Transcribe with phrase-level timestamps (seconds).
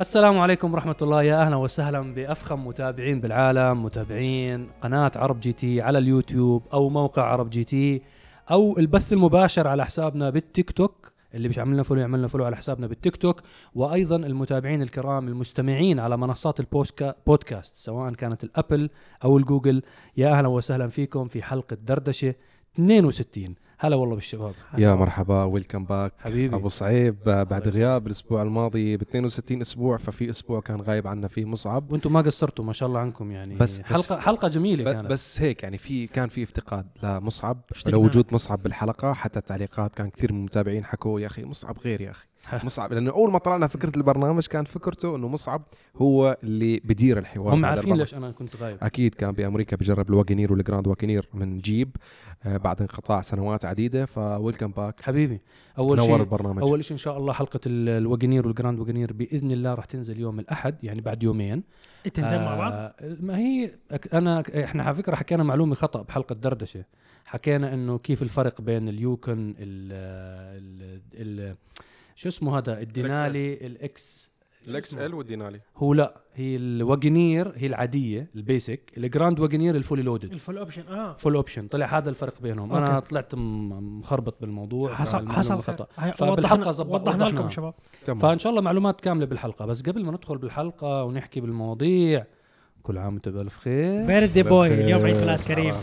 [0.00, 1.22] السلام عليكم ورحمة الله.
[1.22, 7.50] يا أهلا وسهلا بأفخم متابعين بالعالم متابعين قناة عرب GT على اليوتيوب أو موقع عرب
[7.50, 8.02] GT
[8.50, 12.86] أو البث المباشر على حسابنا بالتيك توك اللي مش عملنا follow يعملنا follow على حسابنا
[12.86, 13.42] بالتيك توك.
[13.74, 18.90] وأيضا المتابعين الكرام المستمعين على منصات البودكاست سواء كانت الأبل
[19.24, 19.82] أو الجوجل.
[20.16, 22.34] يا أهلا وسهلا فيكم في حلقة دردشة
[22.74, 24.54] 62 هلا والله بالشباب.
[24.78, 26.56] يا مرحبا welcome back حبيبي.
[26.56, 31.44] أبو صعيب بعد غياب الأسبوع الماضي ب 62 أسبوع ففي أسبوع كان غايب عنا فيه
[31.44, 31.92] مصعب.
[31.92, 33.54] وأنتم ما قصرتوا ما شاء الله عنكم يعني.
[33.54, 35.06] بس- حلقه حلقة جميلة كانت.
[35.10, 37.92] بس هيك يعني في كان في افتقاد لمصعب اشتقنا.
[37.96, 42.00] لو وجود مصعب بالحلقة حتى التعليقات كان كثير من المتابعين حكوا يا أخي مصعب غير
[42.00, 42.25] يا أخي.
[42.64, 42.92] مصعب.
[42.92, 45.62] لأنه أول ما طلعنا فكرة البرنامج كان فكرته إنه مصعب
[45.96, 47.96] هو اللي بدير الحوار هم عارفين.
[47.96, 48.78] ليش أنا كنت غايب.
[48.82, 51.96] أكيد كان بأمريكا بجرب ال Wagoneer وال Grand Wagoneer من جيب
[52.44, 54.06] آه، بعد انقطاع سنوات عديدة.
[54.06, 55.40] ف welcome back حبيبي
[55.78, 56.62] أول نور شيء البرنامج.
[56.62, 59.84] أول شيء إن شاء الله حلقة ال- ال Wagoneer وال Grand Wagoneer بإذن الله راح
[59.84, 61.62] تنزل يوم الأحد يعني بعد يومين.
[62.14, 63.70] تنزل مع بعض؟ آه، ما هي
[64.12, 66.84] أنا إحنا على فكرة حكينا معلومة خطأ بحلقة دردشة.
[67.24, 69.92] حكينا إنه كيف الفرق بين ال Yukon ال
[70.58, 71.56] ال ال
[72.16, 74.30] شو اسمه هذا؟ ال Denali ال X
[74.68, 75.60] ال X؟ L وال Denali.
[75.76, 78.92] هو لا هي الوجنير هي العادية البيسك.
[78.96, 80.32] الجراند وجنير الفولي لودد.
[80.32, 81.12] الفول اوبشن آه.
[81.14, 82.72] فول اوبشن طلع هذا الفرق بينهم.
[82.74, 83.08] أنا okay.
[83.08, 85.62] طلعت م- مخربط بالموضوع حصل حصل.
[85.62, 85.86] خطأ.
[86.72, 87.50] زب- وضحنا لكم.
[87.50, 87.74] شباب.
[88.04, 88.18] تمام.
[88.18, 89.66] فإن شاء الله معلومات كاملة بالحلقة.
[89.66, 92.26] بس قبل ما ندخل بالحلقة ونحكي بالمواضيع
[92.82, 94.06] كل عام وأنت بألف خير.
[94.06, 95.74] بيرثدي بوي اليوم عيد ميلاد كريم.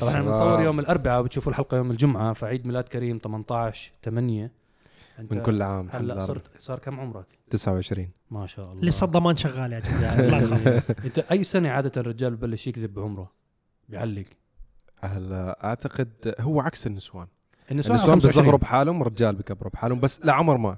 [0.00, 4.52] طبعا إحنا بنصور يوم الأربعاء وبتشوفوا الحلقة يوم الجمعة فعيد ميلاد كريم 18 8 انت
[5.18, 8.84] من كل عام هلا صرت صار كم عمرك؟ 29 ما شاء الله.
[8.84, 10.82] لسه الضمان شغال يا جماعة.
[11.04, 13.32] أنت أي سنة عادة الرجال ببلش يكذب بعمره؟
[13.88, 14.24] بيعلق.
[15.02, 17.26] هلا أعتقد هو عكس النسوان.
[17.70, 18.42] النسوان النسوان 25.
[18.44, 20.76] بيصغروا بحالهم رجال بكبروا بحالهم بس لا عمر ما.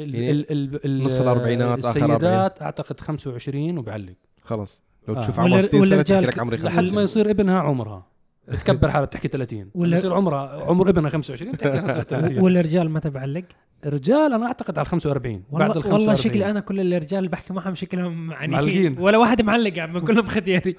[0.00, 4.14] ال يعني ال ال ال نص الأربعينات، آخر السيدات أعتقد 25 وبيعلق.
[4.42, 5.20] خلص لو آه.
[5.20, 8.06] تشوف ولا- عمر 60 سنة والرجال تحكي لك عمري لحد ما 25 يصير ابنها عمرها.
[8.48, 12.90] بتكبر حالها بتحكي 30 ولا- يصير عمرها عمر ابنها 25 بتحكي أنا صرت 30 والرجال
[12.90, 13.44] متى بعلق؟
[13.86, 17.18] الرجال أنا أعتقد على ال 45 بعد ال والله 45 والله شكلي أنا كل الرجال
[17.18, 18.54] اللي بحكي معهم شكلهم معلقين.
[18.54, 20.76] عنيفين ولا واحد معلق يا عم كلهم خديري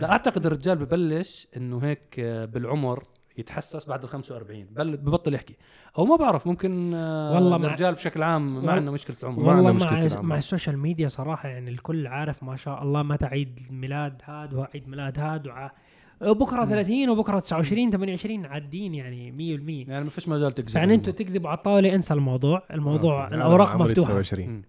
[0.00, 3.02] لا أعتقد الرجال ببلش إنه هيك آه، بالعمر
[3.38, 5.56] يتحسس بعد ال 45 بل ببطل يحكي.
[5.98, 9.42] أو ما بعرف ممكن آه، والله مع- الرجال بشكل عام ما عندنا مشكلة العمر.
[9.42, 10.22] ما عندنا والله مشكلة مع العمر.
[10.22, 14.54] مع ال social media صراحة يعني الكل عارف ما شاء الله متى عيد ميلاد هاد
[14.54, 15.72] وعيد ميلاد هاد وع...
[16.20, 21.12] بكرة 30 وبكرة 29 28 عادين يعني 100% يعني ما فيش مجال تكذب يعني أنتوا
[21.12, 22.62] تكذبوا على الطاولة انسى الموضوع.
[22.70, 23.76] الموضوع أنا الأوراق إيه.
[23.76, 24.06] مفتوحة.
[24.22, 24.62] 29 مم.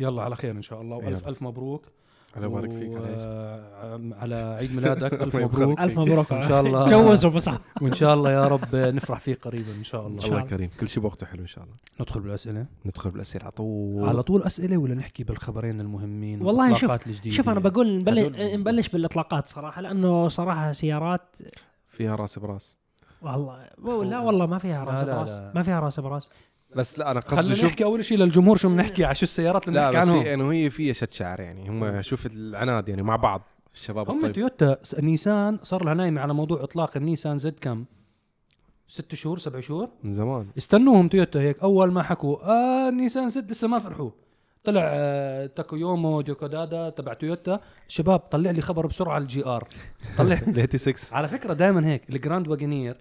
[0.00, 0.96] يلا على خير إن شاء الله.
[0.96, 1.28] والف.
[1.28, 1.86] ألف مبروك.
[2.36, 6.32] الله يبارك فيك آه، على عيد ميلادك ألف الله مبروك ألف مبروك.
[6.32, 6.86] إن شاء الله.
[6.86, 10.24] تجوزوا بصح وإن شاء الله يا رب نفرح فيه قريبا إن شاء الله.
[10.26, 10.40] الله.
[10.42, 11.74] كريم كل شيء بوقته حلو إن شاء الله.
[12.00, 12.66] ندخل بالأسئلة.
[12.86, 14.08] ندخل بالأسئلة على طول.
[14.08, 18.88] على طول أسئلة ولا نحكي بالخبرين المهمين والله شوف- الجديدة؟ شوف أنا بقول نبلش, نبلش
[18.88, 21.38] بالإطلاقات صراحة لأنه صراحة سيارات
[21.88, 22.78] فيها راس براس.
[23.22, 23.68] والله
[24.04, 25.30] لا والله ما فيها راس لا، براس.
[25.30, 25.52] لا.
[25.54, 26.28] ما فيها راس براس.
[26.76, 29.80] بس لا أنا قصدي خلينا نحكي أول شيء للجمهور شو بنحكي على شو السيارات اللي
[29.80, 30.24] لا بنحكي بس عنهم.
[30.26, 33.42] هي انه هي فيها شد شعر يعني هم شوف العناد يعني مع بعض
[33.74, 34.32] الشباب هم الطيب.
[34.32, 37.84] تويوتا نيسان صار لها نايمة على موضوع إطلاق النيسان زد كم؟
[38.86, 40.46] ست شهور سبع شهور؟ من زمان.
[40.58, 44.10] استنوهم تويوتا هيك أول ما حكوا آه نيسان زد لسه ما فرحوا.
[44.64, 49.68] طلع آه تاكويومو ديوكودادا تبع تويوتا شباب طلع لي خبر بسرعة الجي آر.
[50.18, 52.96] طلع الهيتي 6 على فكرة دائما هيك الجراند واجنير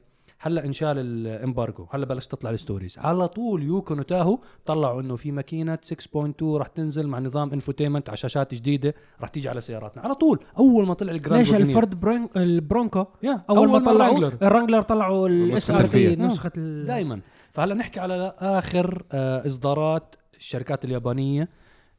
[0.46, 1.86] هلا انشال الامبارجو.
[1.92, 2.98] هلا بلشت تطلع الستوريز.
[3.00, 8.18] على طول يوكو وتاهو طلعوا انه في ماكينة 6.2 راح تنزل مع نظام انفوتيمنت على
[8.18, 10.02] شاشات جديدة راح تيجي على سياراتنا.
[10.03, 10.40] على طول.
[10.58, 14.38] أول ما طلع الجراند ليش واجنير الفورد برون البرونكو؟ يا أول, ما طلعوا الرانجلر.
[14.48, 16.16] الرانجلر طلعوا الاس ار في.
[16.16, 17.20] نسخة ال- دائما
[17.52, 21.50] فهلا نحكي على آخر آه إصدارات الشركات اليابانية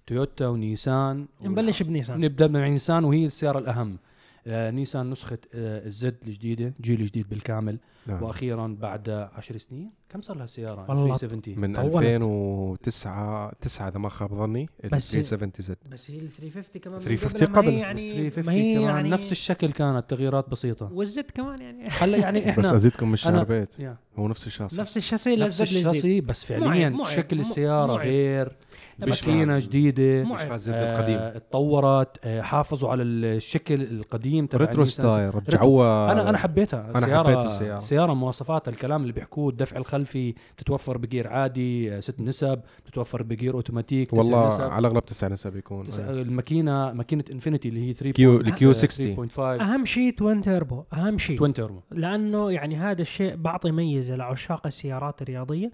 [0.07, 2.21] تويوتا ونيسان نبلش بنيسان.
[2.21, 3.99] نبدأ من نيسان وهي السيارة الأهم.
[4.47, 8.23] نيسان نسخة آه الزد الجديدة جيل جديد بالكامل نعم.
[8.23, 11.95] وأخيرا بعد 10 سنين كم صار لها السيارة والله 370 من طولت.
[11.97, 16.97] 2009 9 إذا ما خاب ظني ال بس- 370 زد بس هي ال 350 كمان
[16.99, 17.79] من 350 قبل ما هي قبل.
[17.83, 22.19] يعني 350 ما هي كمان يعني نفس الشكل كانت تغييرات بسيطة والزد كمان يعني هلا
[22.19, 23.75] يعني إحنا بس أزيدكم من أنا- الشعر بيت.
[24.19, 27.93] هو نفس الشاصي نفس الشاسي نفس الشاصي بس فعليا شكل السيارة.
[27.97, 28.57] غير
[28.99, 31.17] ماكينه جديدة مش ال Z القديم.
[31.19, 34.85] آه، اتطورت آه، حافظوا على الشكل القديم تبع retro.
[34.85, 36.81] style رجعوها أنا أنا حبيتها.
[36.91, 37.77] أنا السيارة حبيت السيارة.
[37.77, 43.55] السياره مواصفاتها الكلام اللي بيحكوه الدفع الخلفي تتوفر بجير عادي آه، ست نسب تتوفر بجير
[43.55, 44.61] أوتوماتيك تسع والله نسب.
[44.63, 45.85] على الأغلب تسع نسب يكون.
[45.85, 49.17] تسع الماكينه ماكينة إنفينيتي اللي هي 3 Q- ال Q 60.
[49.29, 51.39] 3.5 أهم شيء توين تيربو أهم شيء.
[51.39, 55.71] توين تيربو لأنه يعني هذا الشيء بعطي ميزة لعشاق السيارات الرياضية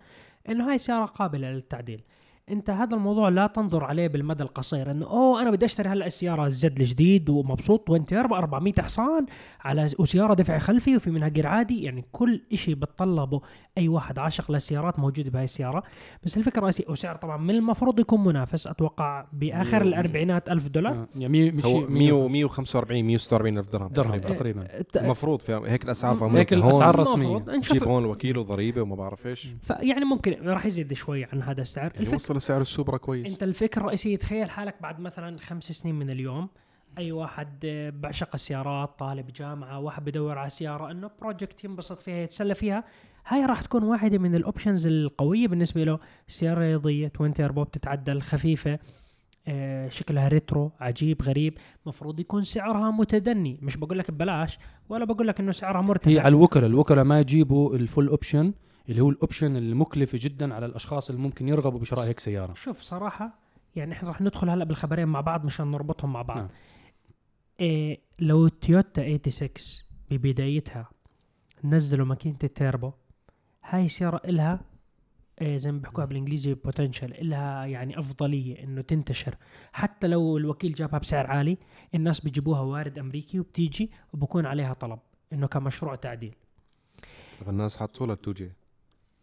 [0.48, 2.00] إنه هاي سيارة قابلة للتعديل.
[2.48, 6.46] انت هذا الموضوع لا تنظر عليه بالمدى القصير انه أوه أنا بدي أشتري هلا السيارة
[6.46, 9.26] ال Z الجديد ومبسوط تيربو 400 حصان
[9.60, 13.40] على وسيارة دفع خلفي وفي منها جير عادي يعني كل شيء بتطلبه
[13.78, 15.82] أي واحد عاشق للسيارات موجود بهاي السيارة.
[16.24, 20.92] بس الفكرة الرئيسيه وسعر طبعا من المفروض يكون منافس أتوقع بآخر الأربعينات ألف دولار.
[20.92, 24.66] آه، يعني مية- مش هو 100 100 145 146 ألف درهم درهم تقريباً.
[24.96, 26.48] المفروض في هيك الأسعار في هيك.
[26.48, 27.50] المفروض.
[27.50, 29.48] نشوف تجيب هون وكيل وضريبه وما بعرف إيش.
[29.62, 31.84] فيعني ممكن راح يزيد شوي عن هذا السعر.
[31.84, 33.26] يعني الفكرة وصل سعر السوبرا كويس.
[33.26, 36.48] أنت الفكرة الرئيسية تخيل حالك بعد مثلا خمس سنين من اليوم
[36.98, 42.16] أي واحد آه، بعشق السيارات طالب جامعة واحد بدور على سيارة إنه project ينبسط فيها
[42.16, 42.84] يتسلى فيها
[43.26, 45.98] هاي راح تكون واحدة من ال options القوية بالنسبة له.
[46.28, 48.78] سيارة رياضيه twin turbo بتتعدل خفيفة
[49.48, 51.54] آه، شكلها retro عجيب غريب.
[51.86, 53.58] مفروض يكون سعرها متدني.
[53.62, 54.58] مش بقول لك ببلاش
[54.88, 56.10] ولا بقول لك إنه سعرها مرتفع.
[56.10, 58.52] هي على الوكلاء الوكلاء ما يجيبوا ال full option
[58.88, 62.54] اللي هو ال option المكلف جدا على الأشخاص اللي ممكن يرغبوا بشراء هيك سيارة.
[62.54, 63.38] شوف صراحة
[63.76, 66.38] يعني إحنا راح ندخل هلأ بالخبرين مع بعض مشان نربطهم مع بعض.
[66.38, 66.48] نعم.
[67.60, 69.48] إيه لو تويوتا 86
[70.10, 70.90] ببدايتها
[71.64, 72.92] نزلوا ماكينة التيربو
[73.64, 74.60] هاي سيارة إلها
[75.40, 79.36] إيه زي ما بيحكوها بالإنجليزي potential إلها يعني أفضلية إنه تنتشر.
[79.72, 81.58] حتى لو الوكيل جابها بسعر عالي
[81.94, 84.98] الناس بيجيبوها وارد أمريكي وبتيجي وبكون عليها طلب
[85.32, 86.34] إنه كمشروع تعديل.
[87.40, 88.52] طب الناس حطوا لها 2 جي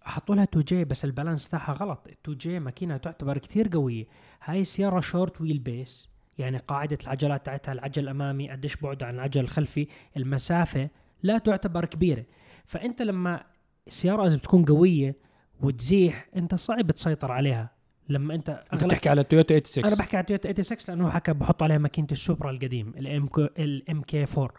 [0.07, 2.07] حطوا لها 2 J بس ال balance تاعها غلط.
[2.24, 4.06] 2 J ماكينة تعتبر كثير قوية.
[4.44, 9.88] هاي السياره short wheelbase يعني قاعدة العجلات تاعتها العجل الامامي قديش بعده عن العجل الخلفي
[10.18, 10.89] المسافة
[11.24, 12.25] لا تعتبر كبيرة.
[12.65, 13.44] فأنت لما
[13.88, 15.15] السياره اذا بتكون قوية
[15.62, 17.77] وتزيح أنت صعب تسيطر عليها.
[18.09, 21.63] لما أنت اغلب بتحكي على تويوتا 86 أنا بحكي على تويوتا 86 لأنه حكى بحط
[21.63, 22.94] عليها ماكينة السوبرا القديم
[23.57, 24.50] ال MK 4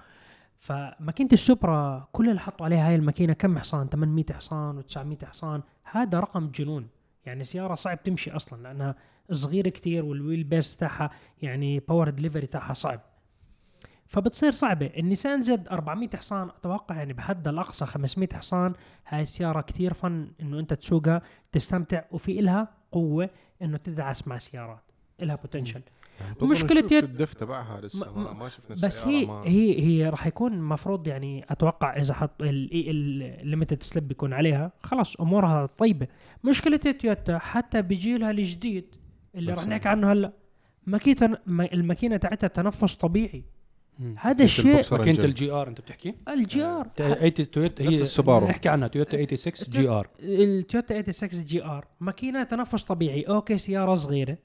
[0.58, 5.62] فماكينة السوبرا كل اللي حطوا عليها هاي الماكينة كم حصان؟ 800 حصان و900 حصان.
[5.84, 6.88] هذا رقم جنون.
[7.26, 8.94] يعني سيارة صعب تمشي أصلا لأنها
[9.32, 11.10] صغيرة كتير وال wheelbase تاعها
[11.42, 13.00] يعني power delivery تاعها صعب.
[14.06, 14.86] فبتصير صعبة.
[14.86, 16.48] النيسان Z 400 حصان.
[16.48, 18.72] أتوقع يعني بحد الأقصى 500 حصان.
[19.06, 21.22] هاي السيارة كتير fun إنه أنت تسوقها
[21.52, 23.30] تستمتع وفي إلها قوة
[23.62, 24.82] إنه تدعس مع سيارات.
[25.22, 25.82] إلها potential
[26.42, 29.80] مشكلة نشوف يد- ال diff تبعها لسه ما- ما, ما شفنا بس هي ما هي
[29.82, 35.66] هي راح يكون مفروض يعني أتوقع إذا حط ال limited slip بيكون عليها خلاص أمورها
[35.66, 36.06] طيبة
[36.44, 38.84] مشكلة تويوتا حتى بجيلها الجديد
[39.34, 40.32] اللي راح نحكي عنه هلأ
[40.86, 43.44] ماكينه الماكينة تاعتها تنفس طبيعي.
[44.20, 45.24] هذا الشيء ماكينة.
[45.24, 48.46] الجي R أنت بتحكي؟ ال GR 80 تويوتا هي نفس السوبارو.
[48.48, 54.38] نحكي عنها تويوتا 86 جي آر التويوتا 86 GR ماكينة تنفس طبيعي أوكي سيارة صغيرة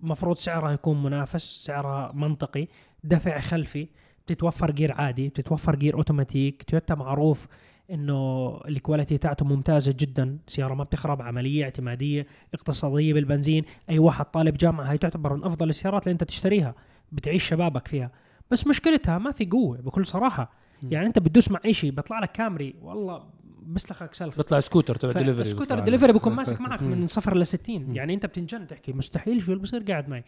[0.00, 2.66] مفروض سعرها يكون منافس سعرها منطقي
[3.04, 3.88] دفع خلفي
[4.26, 7.46] بتتوفر جير عادي بتتوفر جير اوتوماتيك تويوتا معروف
[7.90, 14.24] إنه ال quality تاعته ممتازة جدا سيارة ما بتخرب عملية اعتمادية اقتصادية بالبنزين أي واحد
[14.24, 16.74] طالب جامعة هي تعتبر من أفضل السيارات اللي أنت تشتريها
[17.12, 18.10] بتعيش شبابك فيها
[18.50, 20.50] بس مشكلتها ما في قوة بكل صراحة.
[20.82, 23.22] يعني أنت بتدوس مع أي شيء بيطلع لك كامري والله
[23.68, 26.82] بسلخك سلخ بيطلع سكوتر تبع دليفري سكوتر دليفري بيكون ماسك معك.
[26.82, 27.94] من صفر ل 60 مم.
[27.96, 30.24] يعني أنت بتنجن تحكي مستحيل شو اللي بصير قاعد معي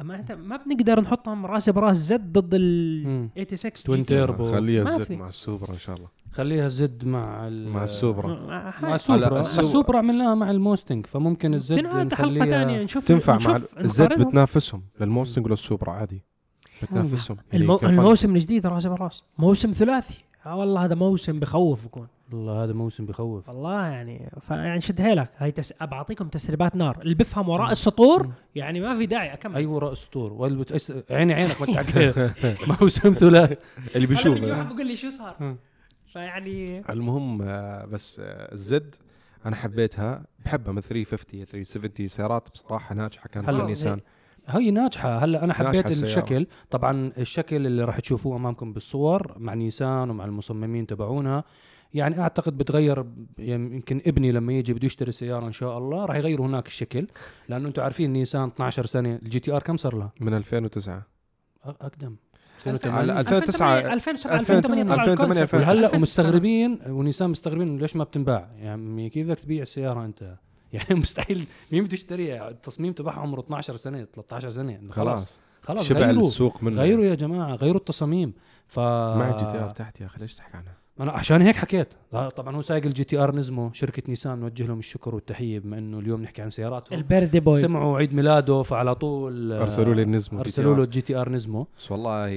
[0.00, 3.28] أما أنت ما بنقدر نحطهم رأس براس Z ضد ال مم.
[3.36, 4.06] 86 twin.
[4.06, 4.52] turbo.
[4.52, 5.16] خليها في.
[5.16, 8.46] مع السوبرا إن شاء الله خليها Z مع مع السوبرا
[8.82, 13.56] مع السوبرا السوبرا, عملناها مع الموستنج فممكن ال Z تنعاد حلقة ثانية نشوف تنفع مع
[13.78, 14.28] نشوف نقارنهم.
[14.28, 16.22] بتنافسهم للموستنج وللسوبرا عادي
[16.82, 17.64] بتنافسهم يعني.
[17.82, 23.06] الموسم الجديد رأس براس موسم ثلاثي آه والله هذا موسم بخوف بكون والله هذا موسم
[23.06, 23.48] بخوف.
[23.48, 25.72] والله يعني فيعني شد حيلك هاي تس...
[25.82, 26.98] بعطيكم تسريبات نار.
[27.02, 28.30] اللي بفهم وراء السطور.
[28.54, 29.56] يعني ما في داعي أكمل.
[29.56, 30.92] اي وراء سطور واللي بتأس...
[31.10, 32.30] عيني عينك ما تعقل
[32.80, 33.56] موسم ثلاثي.
[33.94, 35.56] اللي بيشوف واحد بيقول لي شو صار.
[36.12, 38.94] فيعني المهم آه، بس آه، ال Z
[39.46, 40.24] أنا حبيتها.
[40.44, 42.48] بحبها من 350 370 سيارات.
[42.54, 43.62] بصراحة ناجحة كانت هلا.
[43.62, 44.00] للنيسان
[44.46, 45.18] هي ناجحة.
[45.18, 45.86] هلا أنا حبيت.
[45.86, 46.46] الشكل.
[46.70, 51.44] طبعا الشكل اللي راح تشوفوه أمامكم بالصور مع نيسان ومع المصممين تبعونها
[51.94, 53.04] يعني أعتقد بتغير
[53.38, 57.06] يعني يمكن ابني لما يجي بده يشتري سيارة إن شاء الله راح يغيروا هناك الشكل
[57.48, 60.98] لأنه أنتم عارفين نيسان 12 سنة الجي تي آر كم صار لها؟ من 2009
[61.64, 62.16] أ- أقدم.
[62.66, 65.54] على 2008 2009 2007 2008 طلع 2008 ال concept.
[65.54, 65.96] وهلأ وهلا 2009.
[65.98, 70.34] ومستغربين ونيسان مستغربين ليش ما بتنباع؟ يعني كيف بدك تبيع السيارة أنت؟
[70.72, 74.80] يعني مستحيل مين بده يشتريها التصميم تبعها عمره 12 سنة 13 سنة.
[74.90, 75.18] خلاص.
[75.18, 75.40] خلاص.
[75.62, 76.26] خلاص شبع غيروا.
[76.26, 78.32] السوق منه غيروا يا جماعة غيروا التصاميم.
[78.66, 81.88] ف مع ال GTR تحت يا أخي ليش تحكي عنها؟ أنا عشان هيك حكيت.
[82.36, 86.22] طبعا هو سايق ال GTR Nismo شركة نيسان نوجه لهم الشكر والتحية بما إنه اليوم
[86.22, 86.98] نحكي عن سياراتهم.
[86.98, 90.82] ال birthday boy سمعوا عيد ميلاده فعلى طول آه، أرسلوا لي ال Nismo أرسلوا له
[90.82, 92.28] ال GTR Nismo بس والله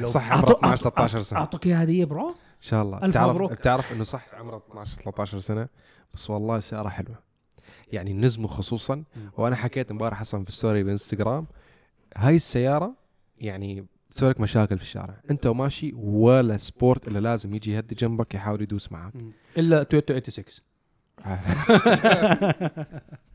[0.00, 1.38] لو- صح عمره 12 أعطوا- 13 سنة.
[1.38, 2.98] ان أعطوك إياها هدية برو؟ شاء الله.
[2.98, 3.52] ألف بتعرف مبروك.
[3.52, 5.68] بتعرف إنه صح عمره 12 13 سنة.
[6.14, 7.16] بس والله سيارة حلوة.
[7.92, 9.04] يعني Nismo خصوصا
[9.36, 11.46] وأنا حكيت امبارح أصلا في story بإنستغرام
[12.16, 12.94] هاي السيارة
[13.38, 18.34] يعني تسوي لك مشاكل في الشارع أنت وماشي ولا sport إلا لازم يجي يهدي جنبك
[18.34, 19.12] يحاول يدوس معك.
[19.58, 20.66] إلا تويوتا 86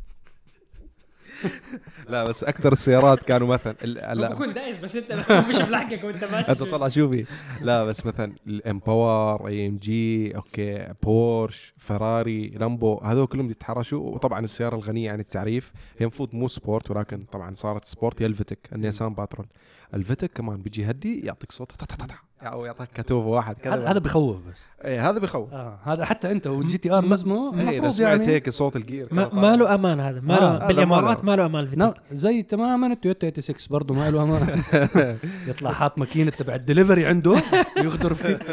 [2.10, 4.34] لا بس أكثر السيارات كانوا مثلا لا.
[4.34, 6.52] بكون دايس بس أنت مش بلحقك وأنت ماشي.
[6.52, 7.26] أنت طلع شوفي.
[7.62, 14.00] لا بس مثلا ال M Power AMG okay بورش فراري لامبو هذول كلهم يتحرشوا.
[14.00, 18.22] وطبعا السيارة الغنية عن التعريف هي المفروض مو sport ولكن طبعا صارت sport.
[18.22, 19.48] هي الفيتك النيسان باترول.
[19.94, 22.16] الفيتك كمان بيجي يهدي يعطيك صوت تا- تا- تا- تا.
[22.44, 23.92] أو يعطيك كتوفه واحد هذا كذا.
[23.92, 24.64] هذا بخوف بس.
[24.86, 25.54] إيه هذا بخوف.
[25.54, 29.08] آه هذا حتى أنت وال GTR Nismo إيه إذا سمعت يعني هيك صوت ال gear
[29.12, 32.44] ما, له أمان هذا؟ ما آه، له هذا بالامارات ما له أمان لا الفيتك زي
[32.44, 34.62] تماما التويوتا 86 برضه ما له أمان.
[35.50, 37.42] يطلع حاط ماكينة تبع الدليفري عنده
[37.78, 38.40] يغدر فيه.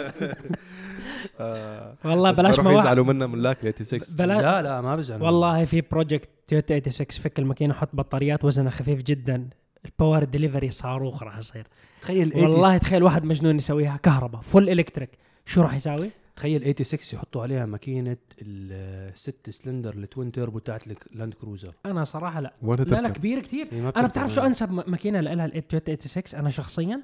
[1.40, 5.80] آه، والله بلاش ما يزعلوا منا ملاك 86 بلا لا لا ما بزعل والله في
[5.80, 9.48] project تويوتا 86 فك الماكينة حط بطاريات وزنها خفيف جدا.
[9.84, 11.66] ال power delivery صاروخ راح يصير.
[12.02, 15.10] تخيل والله تخيل واحد مجنون يسويها كهرباء full electric
[15.46, 21.34] شو راح يساوي؟ تخيل 86 يحطوا عليها ماكينة الست cylinder ال twin turbo تاعت اللاند
[21.34, 22.52] كروزر أنا صراحة لا.
[22.62, 24.40] لا؟ كبير كثير ما أنا بتعرف شو.
[24.40, 27.00] أنسب ماكينة لها؟ التويوتا 86 أنا شخصيا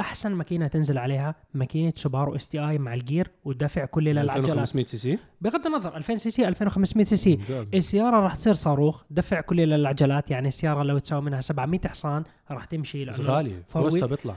[0.00, 4.38] أحسن ماكينة تنزل عليها ماكينة سوبارو STI مع ال gear ودفع كلي للعجلات.
[4.38, 7.36] 2500 سي سي؟ بغض النظر 2000 سي سي 2500 سي سي.
[7.36, 7.70] ممتاز.
[7.74, 12.64] السيارة راح تصير صاروخ دفع كلي للعجلات يعني السيارة لو تساوي منها 700 حصان راح
[12.64, 14.36] تمشي بس غالي cost ها بيطلع.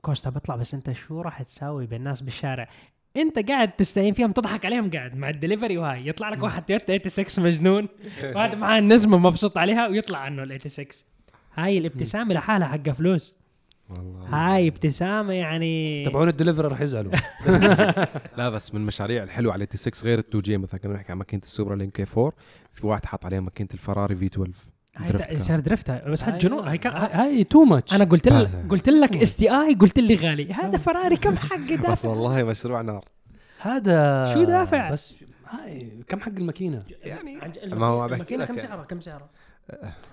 [0.00, 2.68] cost ها بيطلع بس أنت شو راح تساوي بالناس بالشارع؟
[3.16, 6.08] أنت قاعد تستهين فيهم تضحك عليهم قاعد مع الدليفري وهاي.
[6.08, 7.88] يطلع لك واحد تويوتا 86 مجنون
[8.34, 11.04] واحد معاه النزمه مبسوط عليها ويطلع عنه ال 86
[11.54, 13.45] هاي الابتسامة لحالها حقها فلوس.
[13.90, 14.26] والله.
[14.28, 16.04] هاي ابتسامة يعني.
[16.04, 17.12] تبعون الدليفري راح يزعلوا.
[18.38, 21.18] لا بس من المشاريع الحلوة على تي 6 غير التو جي مثلا كنا نحكي عن
[21.18, 22.32] ماكينة السوبر لين كي 4
[22.72, 24.52] في واحد حط عليها ماكينة الفراري في 12
[24.96, 25.38] هاي.
[25.38, 26.08] صار درفتها.
[26.08, 28.50] بس هاد جنون هاي كان هاي تو ماتش أنا قلت لك.
[28.70, 30.52] قلت لك إس تي آي قلت لي غالي.
[30.62, 33.04] هذا فراري كم حق بس والله مشروع نار.
[33.60, 35.14] هذا شو دافع؟ بس
[35.48, 38.68] هاي كم حق الماكينة؟ يعني عن- ما هو الماكينة كم يعني.
[38.68, 39.28] سعرها كم سعرها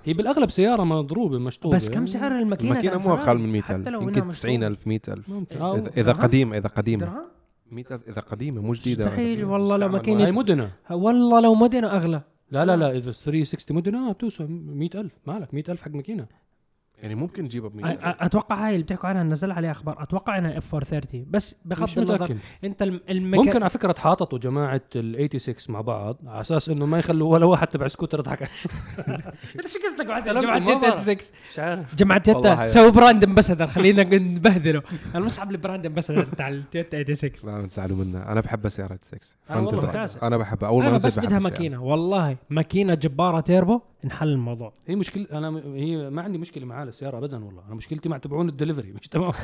[0.04, 1.76] هي بالأغلب سيارة مضروبة مشطوبة.
[1.76, 4.56] بس كم سعر الماكينة الماكينة مو؟ أقل من حتى 100000 لو إنها يمكن مشروع.
[4.56, 5.62] 90000 100000 ممكن.
[5.62, 7.06] اذا إذا؟ قديمة إذا قديمة.
[7.06, 7.26] درهم؟
[7.72, 9.06] 100000 إذا قديمة مو جديدة.
[9.06, 10.34] مستحيل والله لو هاي واجد.
[10.34, 10.72] مدنة.
[10.92, 12.22] والله لو مدينه أغلى.
[12.52, 16.26] لا لا لا إذا 360 مدنة توصل 100000 مالك 100000 حق ماكينة.
[17.04, 20.04] يعني ممكن تجيبها ب أ- 100 أ- أتوقع هاي اللي بتحكوا عنها نزل عليها أخبار.
[20.04, 23.44] أتوقع إنها اف 430 بس بغض مش النظر متاكد أنت الم- المكا...
[23.44, 27.46] ممكن على فكرة تحاططوا جماعة ال 86 مع بعض على أساس إنه ما يخلوا ولا
[27.46, 28.42] واحد تبع سكوتر يضحك.
[29.60, 30.80] انت شو قصدك؟ بعد جماعة المباراة.
[30.80, 31.96] تويوتا 6 مش عارف.
[31.96, 32.66] جماعة تويوتا حياة.
[32.66, 34.82] سووا براند امباسدر خلينا نبهدله
[35.16, 39.18] أنا مصعب البراند امباسدر تاع التويوتا 86 لا تزعلوا منا أنا بحب سيارة 6
[39.50, 40.18] أنا والله فهمت ممتاز.
[40.24, 40.70] أنا بحبها.
[40.70, 41.40] أول ما أنا بس بدها.
[41.40, 41.84] ماكينة.
[41.84, 43.82] والله ماكينة جبارة تيربو.
[44.06, 44.74] انحل الموضوع.
[44.88, 47.64] هي مشكلة أنا هي ما عندي مشكلة معاه السياره ابدا والله.
[47.68, 49.32] أنا مشكلتي مع تبعون الدليفري مش تمام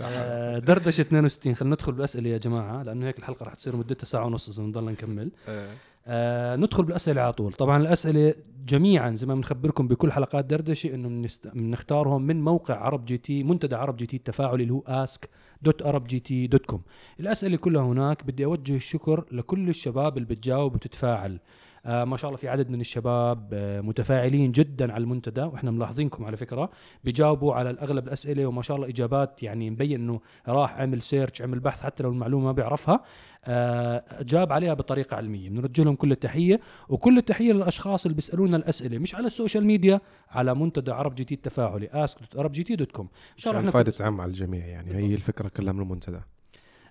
[0.00, 4.26] آه، دردشة 62 خلينا ندخل بالأسئلة يا جماعة لأنه هيك الحلقة راح تصير مدتها ساعة
[4.26, 5.30] ونص إذا نضلنا نكمل.
[5.48, 5.68] آه.
[6.06, 7.52] آه ندخل بالأسئلة على طول.
[7.52, 8.34] طبعا الأسئلة
[8.66, 13.42] جميعا زي ما بنخبركم بكل حلقات دردشة إنه بنست- بنختارهم من موقع عرب جي تي
[13.42, 15.28] منتدى عرب جي تي التفاعلي اللي هو ask
[15.62, 16.82] dot عرب جي تي dot com
[17.20, 21.38] الأسئلة كلها هناك بدي أوجه الشكر لكل الشباب اللي بتجاوب وبتتفاعل.
[21.86, 26.24] آه ما شاء الله في عدد من الشباب آه متفاعلين جدا على المنتدى وإحنا ملاحظينكم
[26.24, 26.70] على فكرة
[27.04, 31.60] بيجاوبوا على الأغلب الأسئلة وما شاء الله إجابات يعني مبين إنه راح عمل search عمل
[31.60, 33.00] بحث حتى لو المعلومة ما بيعرفها
[33.44, 35.50] آه جاب عليها بطريقة علمية.
[35.50, 40.00] بنوجه لهم كل التحية وكل التحية للأشخاص اللي بيسألونا الأسئلة مش على ال social media
[40.30, 43.58] على منتدى عرب جي تي التفاعلي ask عرب جي تي dot com إن شاء الله
[43.60, 46.20] عشان إحنا فائدة عام على الجميع يعني هي الفكرة كلها من المنتدى.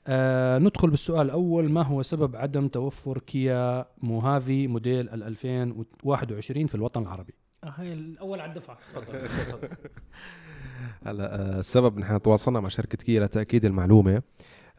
[0.08, 6.76] آه ندخل بالسؤال الأول ما هو سبب عدم توفر كيا موهافي موديل ال 2021 في
[6.76, 7.34] الوطن العربي؟
[7.64, 8.78] هاي الأول على الدفعة.
[11.08, 14.22] هلا آه، السبب نحن تواصلنا مع شركة كيا لتأكيد المعلومة.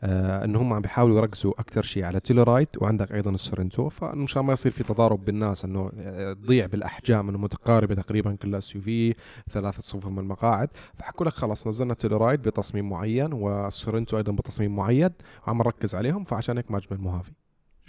[0.05, 4.53] آه انه هم عم بيحاولوا يركزوا أكثر شيء على Telluride وعندك أيضا السورنتو فمشان ما
[4.53, 9.15] يصير في تضارب بالناس إنه آه، تضيع بالأحجام إنه متقاربة تقريبا كلها SUV
[9.51, 10.69] ثلاثة صفوف من المقاعد.
[10.95, 15.11] فحكوا لك خلص نزلنا Telluride بتصميم معين والسورنتو أيضا بتصميم معين
[15.47, 16.25] وعم نركز عليهم.
[16.25, 17.33] فعشان هيك ما اجى الموهافي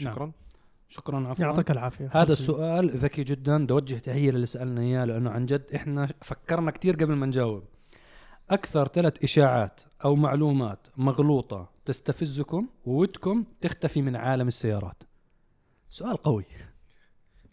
[0.01, 0.13] نعم.
[0.13, 0.31] شكرا.
[0.89, 1.45] شكرا عفوا.
[1.45, 2.09] يعطيك العافية.
[2.11, 3.63] هذا السؤال ذكي جدا.
[3.63, 7.63] بدي أوجه تحية للي سألنا إياه لأنه عن جد إحنا فكرنا كثير قبل ما نجاوب.
[8.49, 15.03] أكثر ثلاث إشاعات أو معلومات مغلوطة تستفزكم وودكم تختفي من عالم السيارات.
[15.89, 16.45] سؤال قوي.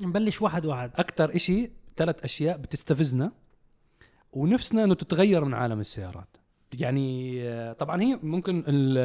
[0.00, 0.90] نبلش واحد واحد.
[0.96, 3.32] أكثر إشي ثلاث أشياء بتستفزنا
[4.32, 6.36] ونفسنا إنه تتغير من عالم السيارات.
[6.78, 8.98] يعني طبعا هي ممكن ال-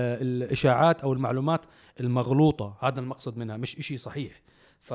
[0.44, 1.66] الإشاعات أو المعلومات
[2.00, 4.42] المغلوطة هذا المقصد منها مش إشي صحيح.
[4.80, 4.94] ف...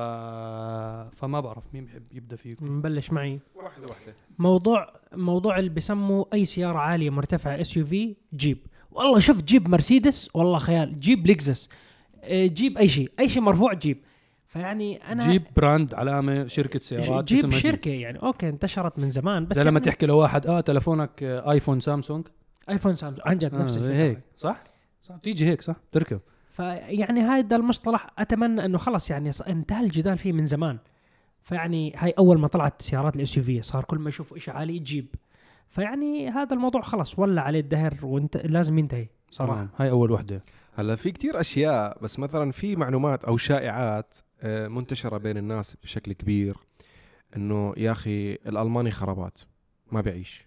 [1.17, 2.77] فما بعرف مين بحب يبدأ فيكم.
[2.79, 3.41] نبلش معي.
[3.55, 4.15] واحدة واحدة.
[4.39, 8.59] موضوع موضوع اللي بسموا أي سيارة عالية مرتفعة SUV جيب.
[8.91, 11.01] والله شفت جيب مرسيدس والله خيال.
[11.01, 11.69] جيب لكزس
[12.23, 13.11] آه، جيب أي شيء.
[13.19, 13.99] أي شيء مرفوع جيب.
[14.47, 18.23] فيعني أنا جيب brand علامة شركة سيارات جيب شركة يعني.
[18.23, 22.27] okay انتشرت من زمان بس زي لما يعني تحكي لواحد آه تلفونك آه، آيفون سامسونج.
[22.69, 23.29] آيفون سامسونج.
[23.29, 23.97] عن جد نفس آه الفكرة.
[23.97, 24.63] هيك صح؟
[25.03, 25.17] صح.
[25.17, 26.21] تيجي هيك صح؟ تركب.
[26.53, 30.79] فيعني هذا المصطلح أتمنى إنه خلص يعني انتهى الجدال فيه من زمان.
[31.43, 35.07] فيعني هاي أول ما طلعت سيارات ال SUV صار كل ما يشوف شيء عالي جيب.
[35.69, 39.55] فيعني هذا الموضوع خلص ولى عليه الدهر وانت لازم ينتهي صراحة.
[39.55, 40.45] تمام هاي أول وحدة.
[40.75, 46.13] هلا في كتير أشياء بس مثلا في معلومات أو شائعات آه، منتشرة بين الناس بشكل
[46.13, 46.57] كبير
[47.37, 49.39] إنه يا أخي الألماني خرابات
[49.93, 50.47] ما بيعيش.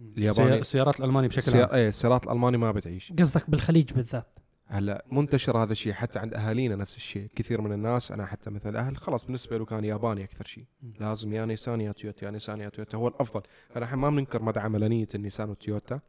[0.00, 1.58] الياباني- سي- السيارات الألماني بشكل.
[1.60, 1.68] عام.
[1.74, 3.12] إيه السيارات الألماني ما بتعيش.
[3.18, 7.30] قصدك بالخليج بالذات؟ هلا منتشر هذا الشيء حتى عند أهالينا نفس الشيء.
[7.36, 10.64] كثير من الناس أنا حتى مثل أهل خلاص بالنسبة له كان ياباني أكثر شيء.
[11.00, 12.98] لازم يا نيسان يا تويوتا يا نيسان يا تويوتا.
[12.98, 13.42] هو الأفضل.
[13.70, 16.00] فنحن ما بننكر مدى عملانيه النيسان والتويوتا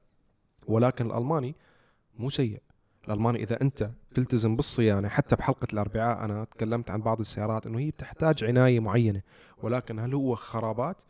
[0.68, 1.56] ولكن الألماني
[2.20, 2.62] مو سيء.
[3.08, 7.92] الألماني إذا أنت تلتزم بالصيانة حتى بحلقة الأربعاء أنا تكلمت عن بعض السيارات إنه هي
[7.92, 9.22] بتحتاج عناية معينة
[9.58, 11.02] ولكن هل هو خرابات؟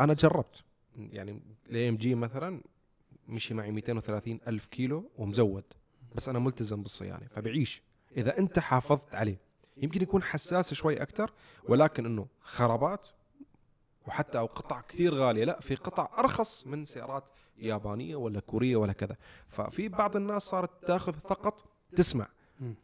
[0.00, 0.64] أنا جربت.
[0.96, 1.40] يعني
[1.70, 2.60] ال AMG مثلا
[3.28, 5.64] مشي معي 230 ألف كيلو ومزود.
[6.14, 7.82] بس أنا ملتزم بالصيانة فبعيش.
[8.16, 9.38] إذا أنت حافظت عليه.
[9.76, 11.32] يمكن يكون حساس شوي أكثر
[11.68, 13.08] ولكن إنه خرابات
[14.06, 15.44] وحتى أو قطع كثير غالية.
[15.44, 19.16] لا في قطع أرخص من سيارات يابانية ولا كورية ولا كذا.
[19.48, 21.64] ففي بعض الناس صارت تأخذ فقط
[21.96, 22.26] تسمع.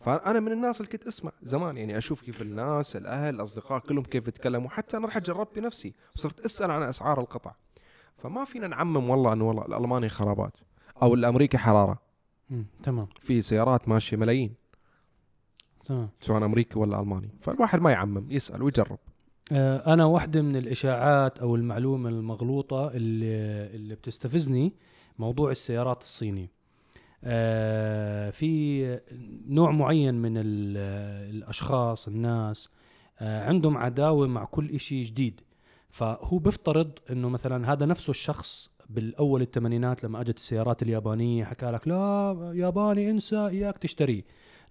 [0.00, 4.28] فأنا من الناس اللي كنت أسمع زمان يعني أشوف كيف الناس الأهل الأصدقاء كلهم كيف
[4.28, 4.70] يتكلموا.
[4.70, 7.54] حتى أنا رحت جربت بنفسي صرت أسأل عن أسعار القطع.
[8.16, 10.52] فما فينا نعمم والله إنه والله الألماني خرابات
[11.02, 12.11] أو الأمريكي حرارة.
[12.82, 13.06] تمام.
[13.18, 14.54] في سيارات ماشية ملايين.
[15.86, 16.08] تمام.
[16.20, 17.30] سواء أمريكي ولا ألماني.
[17.40, 18.98] فالواحد ما يعمم يسأل ويجرب.
[19.52, 23.34] آه، أنا واحدة من الإشاعات أو المعلومة المغلوطة اللي
[23.76, 24.72] اللي بتستفزني
[25.18, 26.50] موضوع السيارات الصيني
[27.24, 29.00] آه، في
[29.48, 30.76] نوع معين من ال-
[31.36, 32.68] الأشخاص الناس
[33.20, 35.40] آه، عندهم عداوة مع كل إشي جديد.
[35.90, 41.88] فهو بيفترض إنه مثلا هذا نفسه الشخص بالأول الثمانينات لما أجت السيارات اليابانية حكى لك
[41.88, 44.22] لا ياباني انسى إياك تشتريه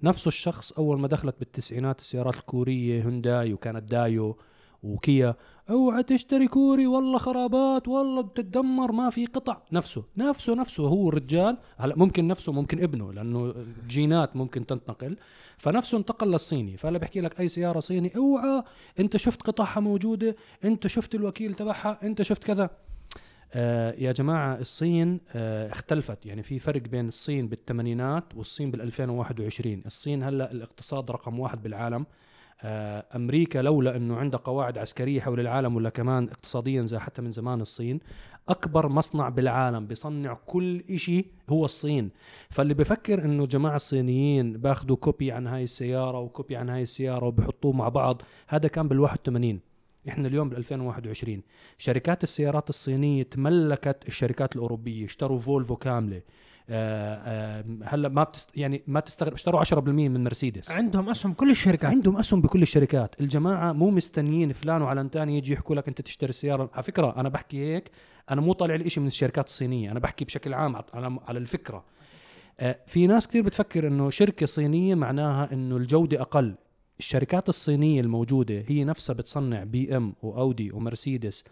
[0.04, 4.38] نفسه الشخص أول ما دخلت بالتسعينات السيارات الكورية هونداي وكانت دايو
[4.84, 5.36] وكيا.
[5.70, 9.58] أوعى تشتري كوري والله خرابات والله بتتدمر ما في قطع.
[9.72, 13.54] نفسه نفسه نفسه هو الرجال هلا ممكن نفسه ممكن ابنه لأنه
[13.88, 15.18] جينات ممكن تنتقل.
[15.58, 16.78] فنفسه انتقل للصيني.
[16.78, 18.64] فهلا بحكي لك أي سيارة صيني أوعى
[19.00, 22.70] أنت شفت قطعها موجودة أنت شفت الوكيل تبعها أنت شفت كذا.
[23.54, 26.26] آه يا جماعة الصين آه اختلفت.
[26.26, 32.06] يعني في فرق بين الصين بالثمانينات والصين بال 2021 الصين هلأ الاقتصاد رقم واحد بالعالم.
[32.64, 37.32] آه، أمريكا لولا إنه عندها قواعد عسكرية حول العالم ولا كمان اقتصاديا زي حتى من
[37.32, 38.00] زمان الصين
[38.50, 42.10] أكبر مصنع بالعالم بيصنع كل إشي هو الصين.
[42.50, 47.26] فاللي بفكر إنه جماعة الصينيين باخذوا copy عن هاي السيارة و copy عن هاي السيارة
[47.26, 49.60] وبحطوه مع بعض هذا كان بال 81
[50.10, 51.42] إحنا اليوم بال 2021
[51.78, 56.22] شركات السيارات الصينية تملكت الشركات الأوروبية اشتروا فولفو كاملة.
[56.70, 60.72] آه، آه، هلا ما بتست يعني ما تستغرب اشتروا 10% من مرسيدس.
[60.72, 61.92] عندهم أسهم كل الشركات.
[61.92, 63.22] عندهم أسهم بكل الشركات.
[63.22, 66.70] الجماعة مو مستنيين فلان وعلان يجي يحكوا لك أنت تشتري السيارة.
[66.74, 67.92] على فكرة أنا بحكي هيك
[68.32, 71.84] أنا مو طالع لي شيء من الشركات الصينية أنا بحكي بشكل عام على على الفكرة.
[72.60, 76.56] آه، في ناس كثير بتفكر إنه شركة صينية معناها إنه الجودة أقل.
[77.02, 81.44] الشركات الصينية الموجودة هي نفسها بتصنع بي إم وأودي ومرسيدس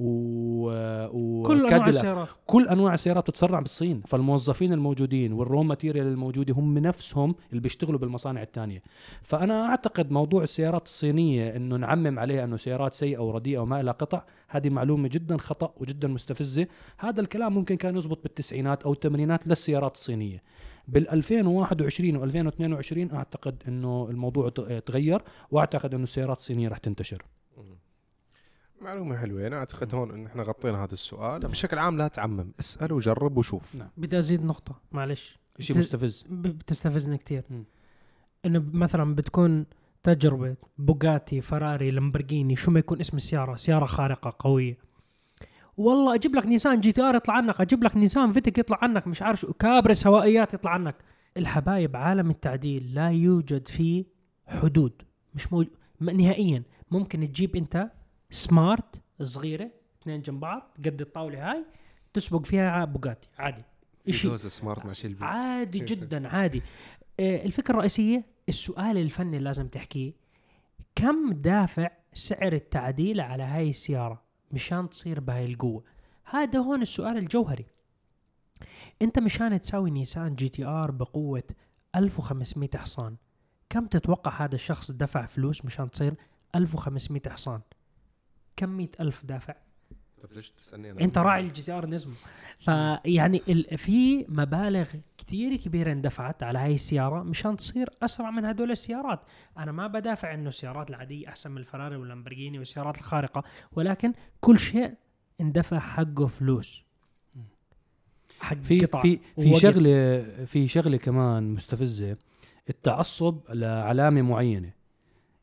[0.00, 2.28] و كل أنواع السيارات.
[2.46, 4.02] كل أنواع السيارات بتتصنع بالصين.
[4.06, 8.82] فالموظفين الموجودين وال raw material الموجودة هم نفسهم اللي بيشتغلوا بالمصانع الثانية
[9.22, 14.22] فأنا أعتقد موضوع السيارات الصينية إنه نعمم عليها إنه سيارات سيئة ورديئه وما لها قطع
[14.48, 16.66] هذه معلومة جدا خطأ وجدا مستفزة.
[16.98, 20.42] هذا الكلام ممكن كان يزبط بالتسعينات أو الثمانينات للسيارات الصينية.
[20.88, 24.48] بال 2021 و 2022 أعتقد إنه الموضوع
[24.86, 27.22] تغير وأعتقد إنه السيارات الصينية رح تنتشر.
[28.80, 29.46] معلومة حلوة.
[29.46, 31.40] أنا أعتقد هون إن إحنا غطينا هذا السؤال.
[31.40, 32.52] بشكل عام لا تعمم.
[32.60, 33.74] اسأل وجرب وشوف.
[33.74, 33.88] نعم.
[33.96, 35.38] بدي أزيد نقطة معلش.
[35.58, 36.24] شيء مستفز.
[36.30, 37.44] بتستفزني كثير
[38.44, 39.66] ب- مثلا بتكون
[40.02, 44.78] تجربة بوغاتي فراري لامبرجيني شو ما يكون اسم السيارة سيارة خارقة قوية.
[45.76, 49.06] والله أجيب لك نيسان جي تي ار يطلع عنك أجيب لك نيسان فيتك يطلع عنك
[49.06, 50.94] مش عارف شو كابرس هوائيات يطلع عنك.
[51.36, 54.04] الحبايب عالم التعديل لا يوجد فيه
[54.46, 55.02] حدود
[55.34, 55.66] مش موج...
[56.00, 56.62] م- نهائيا.
[56.90, 57.90] ممكن تجيب أنت
[58.30, 59.70] سمارت صغيرة
[60.02, 61.64] اثنين جنب بعض قد الطاولة هاي
[62.12, 63.62] تسبق فيها بوغاتي عادي.
[64.24, 66.62] دوز سمارت مع شيلبي عادي جدا عادي.
[67.20, 70.12] آه، الفكرة الرئيسية السؤال الفني اللي لازم تحكيه
[70.94, 74.23] كم دافع سعر التعديل على هاي السيارة؟
[74.54, 75.84] مشان تصير بهاي القوة.
[76.24, 77.66] هذا هون السؤال الجوهري.
[79.02, 81.42] انت مشان تساوي نيسان جي تي آر بقوة
[81.96, 83.16] 1500 حصان
[83.70, 86.14] كم تتوقع هذا الشخص دفع فلوس مشان تصير
[86.54, 87.60] 1500 حصان؟
[88.56, 89.54] كم مئة ألف دافع.
[90.24, 92.14] طيب ليش تسألني أنت راعي الجي تي آر نزمه
[92.64, 94.86] فيعني ال- في مبالغ
[95.18, 99.20] كتير كبيرة اندفعت على هاي السيارة مشان تصير أسرع من هدول السيارات.
[99.58, 104.94] أنا ما بدافع إنه السيارات العادية أحسن من الفراري واللامبرجيني والسيارات الخارقة ولكن كل شيء
[105.40, 106.84] اندفع حقه فلوس.
[108.40, 109.54] حق في قطع في في.
[109.58, 112.16] شغله في شغلة كمان مستفزة
[112.68, 114.72] التعصب لعلامة معينة.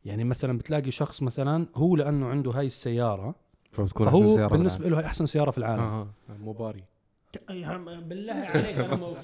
[0.06, 3.36] يعني مثلا بتلاقي شخص مثلا هو لأنه عنده هاي السيارة
[3.72, 5.82] فبتكون أحسن فهو سيارة بالنسبة له هي أحسن سيارة في العالم.
[5.82, 6.84] آه آه مباري
[7.50, 9.16] يا عم بالله عليك أنا مو-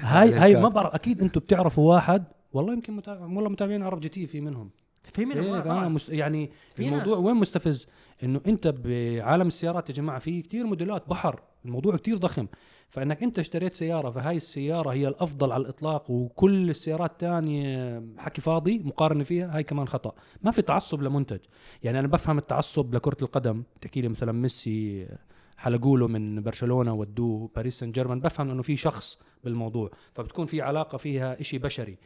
[0.00, 0.54] هاي هاي.
[0.62, 4.40] ما بعرف أكيد أنتم بتعرفوا واحد والله يمكن متابع والله متابعين عرب جي تي في
[4.40, 4.70] منهم.
[5.14, 5.88] في منهم إيه.
[5.88, 6.08] مست...
[6.08, 7.24] يعني في الموضوع ناس.
[7.24, 7.88] وين مستفز؟
[8.22, 12.46] إنه أنت بعالم السيارات يا جماعة في كتير موديلات بحر الموضوع كتير ضخم.
[12.88, 18.78] فإنك أنت اشتريت سيارة فهاي السيارة هي الأفضل على الإطلاق وكل السيارات الثانية حكي فاضي
[18.78, 20.14] مقارنة فيها هاي كمان خطأ.
[20.42, 21.38] ما في تعصب لمنتج.
[21.82, 23.62] يعني أنا بفهم التعصب لكرة القدم.
[23.80, 25.08] تحكي لي مثلا ميسي
[25.56, 30.60] حلقوا له من برشلونة ودوه باريس سان جيرمان بفهم إنه في شخص بالموضوع فبتكون في
[30.60, 31.98] علاقة فيها إشي بشري.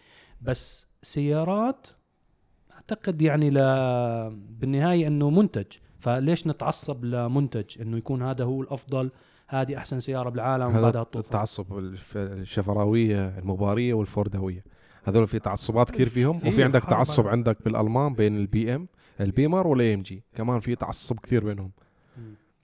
[0.43, 1.87] بس سيارات
[2.77, 3.59] أعتقد يعني ل
[4.61, 5.67] بالنهاية إنه منتج.
[5.99, 9.11] فليش نتعصب لمنتج؟ إنه يكون هذا هو الأفضل
[9.49, 11.67] هذه أحسن سيارة بالعالم هذا التعصب
[12.17, 14.65] الشفراوية المبارية والفوردويه
[15.05, 18.89] هذول في تعصبات كثير فيهم في وفي عندك تعصب عندك بالألمان بين البي إم
[19.21, 20.23] البيمر والإي إم جي.
[20.35, 21.71] كمان في تعصب كثير بينهم.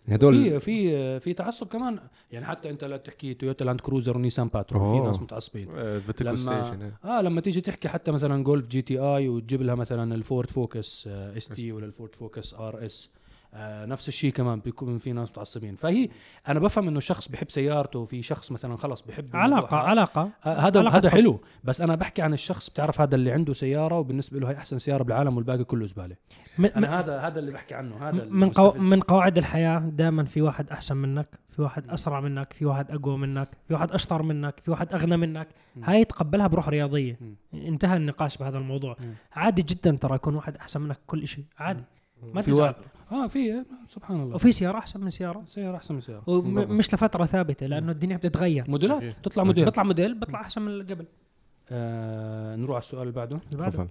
[0.09, 1.99] هدول في في في تعصب كمان
[2.31, 5.07] يعني حتى انت لا تحكي تويوتا لاند كروزر ونيسان باترول في.
[5.07, 6.99] ناس متعصبين آه، لما- إيه.
[7.05, 11.09] آه لما تيجي تحكي حتى مثلا جولف جي تي آي وتجيب لها مثلا الفورد فوكس
[11.09, 13.11] ST ولا الفورد فوكس آر إس
[13.55, 15.77] آه نفس الشيء كمان بيكون في ناس متعصبين.
[15.77, 16.09] فهي
[16.49, 19.89] أنا بفهم إنه الشخص بحب سيارته وفي شخص مثلا خلص بحب علاقة هذا.
[19.89, 20.31] علاقة.
[20.47, 21.11] آه، هذا علاقة هذا.
[21.11, 21.41] حلو.
[21.65, 25.03] بس أنا بحكي عن الشخص بتعرف هذا اللي عنده سيارة وبالنسبة له هي أحسن سيارة
[25.03, 26.17] بالعالم والباقي كله زبالة.
[26.59, 28.73] أنا هذا هذا اللي بحكي عنه هذا من, قو...
[28.73, 33.19] من قواعد الحياة دائما في واحد أحسن منك في واحد أسرع منك في واحد أقوى
[33.19, 35.49] منك في واحد أشطر منك في واحد أغنى منك.
[35.83, 37.19] هاي تقبلها بروح رياضية.
[37.55, 38.97] انتهى النقاش بهذا الموضوع.
[39.33, 41.85] عادي جدا ترى يكون واحد أحسن منك كل شيء عادي.
[42.23, 42.75] ما في تزعل.
[43.13, 44.35] آه في سبحان الله.
[44.35, 46.23] وفي سيارة أحسن من سيارة؟ سيارة أحسن من سيارة.
[46.27, 48.65] ومش لفترة ثابتة لأنه الدنيا بتتغير.
[48.69, 49.03] موديلات.
[49.23, 49.65] تطلع موديل.
[49.65, 51.07] بيطلع موديل بيطلع أحسن من اللي قبل.
[51.71, 53.37] آه نروح على السؤال اللي بعده.
[53.37, 53.71] اللي بعده.
[53.71, 53.89] تفضل.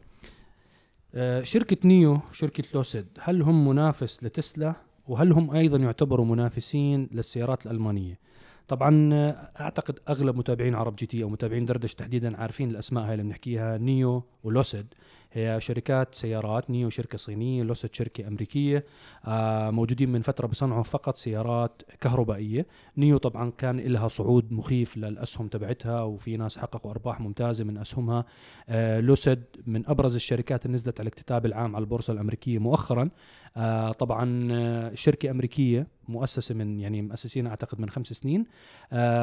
[1.16, 4.74] آه شركة نيو شركة لوسيد هل هم منافس لتسلا؟
[5.08, 8.20] وهل هم أيضا يعتبروا منافسين للسيارات الألمانية؟
[8.68, 13.14] طبعا آه، أعتقد أغلب متابعين عرب جي تي أو متابعين دردش تحديدا عارفين الأسماء هاي
[13.14, 14.94] اللي بنحكيها نيو ولوسيد.
[15.34, 18.86] هي شركات سيارات نيو شركة صينية لوسيد شركة أمريكية
[19.26, 22.66] آه موجودين من فترة بصنعوا فقط سيارات كهربائية.
[22.98, 28.26] نيو طبعا كان لها صعود مخيف للأسهم تبعتها وفي ناس حققوا أرباح ممتازة من أسهمها.
[28.70, 33.10] آه لوسيد من أبرز الشركات اللي نزلت على الاكتتاب العام على البورصة الأمريكية مؤخرا.
[33.58, 38.46] آه طبعا شركة أمريكية مؤسسة من يعني مؤسسين أعتقد من خمس سنين.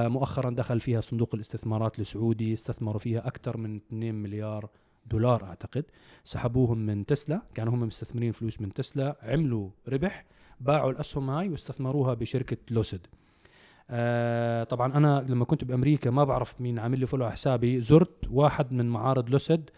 [0.09, 4.69] مؤخرا دخل فيها صندوق الاستثمارات السعودي استثمروا فيها أكثر من 2 مليار
[5.11, 5.85] دولار أعتقد.
[6.25, 10.25] سحبوهم من تسلا كانوا هم مستثمرين فلوس من تسلا عملوا ربح
[10.61, 13.07] باعوا الأسهم هاي واستثمروها بشركة لوسيد
[13.91, 18.73] آه طبعا أنا لما كنت بأمريكا ما بعرف مين عامل لي follow حسابي زرت واحد
[18.73, 19.71] من معارض لوسيد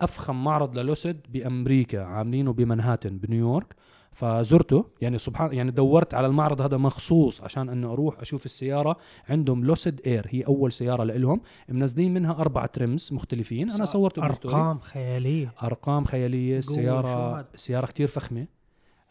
[0.00, 3.74] أفخم معرض للوسيد بأمريكا عاملينه بمنهاتن بنيويورك.
[4.12, 4.84] فزرته.
[5.00, 8.96] يعني سبحان يعني دورت على المعرض هذا مخصوص عشان إنه أروح أشوف السيارة.
[9.28, 13.70] عندهم لوسيد اير هي أول سيارة لهم منزلين منها أربع trims مختلفين.
[13.70, 14.54] أنا صورته بال story.
[14.54, 15.52] أرقام خيالية.
[15.62, 16.58] أرقام خيالية.
[16.58, 17.46] السياره.
[17.54, 18.46] سياره كتير فخمة.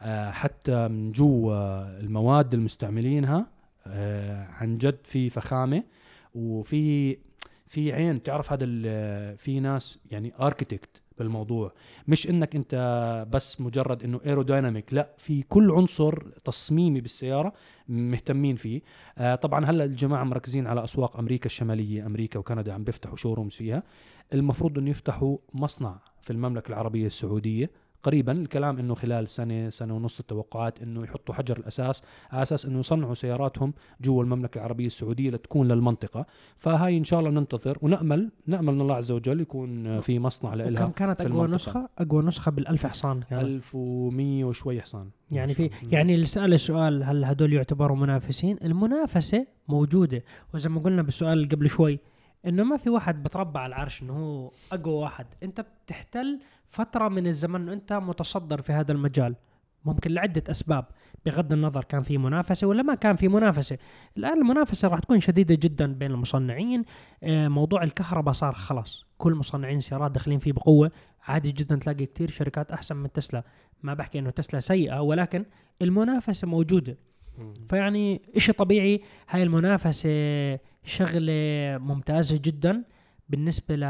[0.01, 1.53] آه حتى من جوا
[1.99, 3.47] المواد اللي مستعملينها
[3.87, 5.83] آه عن جد في فخامة.
[6.35, 7.17] وفي
[7.67, 8.17] في عين.
[8.17, 11.73] بتعرف هذا ال- في ناس يعني architect بالموضوع.
[12.07, 12.75] مش إنك أنت
[13.31, 17.53] بس مجرد إنه aerodynamic لا في كل عنصر تصميمي بالسيارة
[17.87, 18.81] مهتمين فيه.
[19.17, 23.83] آه طبعا هلأ الجماعة مركزين على أسواق أمريكا الشمالية أمريكا وكندا عم بيفتحوا showrooms فيها.
[24.33, 27.71] المفروض إنه يفتحوا مصنع في المملكة العربية السعودية.
[28.03, 32.79] قريبا الكلام إنه خلال سنة سنة ونص التوقعات إنه يحطوا حجر الأساس على أساس إنه
[32.79, 38.73] يصنعوا سياراتهم جوا المملكة العربية السعودية لتكون للمنطقة فهاي إن شاء الله ننتظر ونأمل نأمل
[38.73, 41.47] من الله عز وجل يكون في مصنع لها وكم كانت أقوى.
[41.47, 45.69] نسخة أقوى نسخة بالألف حصان كانت 1100 وشوي حصان يعني في.
[45.91, 51.69] يعني اللي سال السؤال هل هدول يعتبروا منافسين؟ المنافسة موجودة وزي ما قلنا بالسؤال قبل
[51.69, 51.99] شوي
[52.47, 55.25] إنه ما في واحد بتربى على العرش إنه هو أقوى واحد.
[55.43, 59.35] أنت بتحتل فترة من الزمن إنت متصدر في هذا المجال.
[59.85, 60.85] ممكن لعدة أسباب.
[61.25, 63.77] بغض النظر كان في منافسة ولا ما كان في منافسة.
[64.17, 66.83] الآن المنافسة راح تكون شديدة جدا بين المصنعين.
[67.23, 69.05] آه، موضوع الكهرباء صار خلاص.
[69.17, 70.91] كل مصنعين السيارات داخلين فيه بقوة.
[71.27, 73.43] عادي جدا تلاقي كتير شركات أحسن من تسلا.
[73.83, 75.45] ما بحكي إنه تسلا سيئة ولكن
[75.81, 76.97] المنافسة موجودة.
[77.69, 79.01] فيعني إشي طبيعي.
[79.29, 80.09] هاي المنافسة
[80.83, 81.33] شغلة
[81.77, 82.83] ممتازة جدا
[83.29, 83.81] بالنسبة ل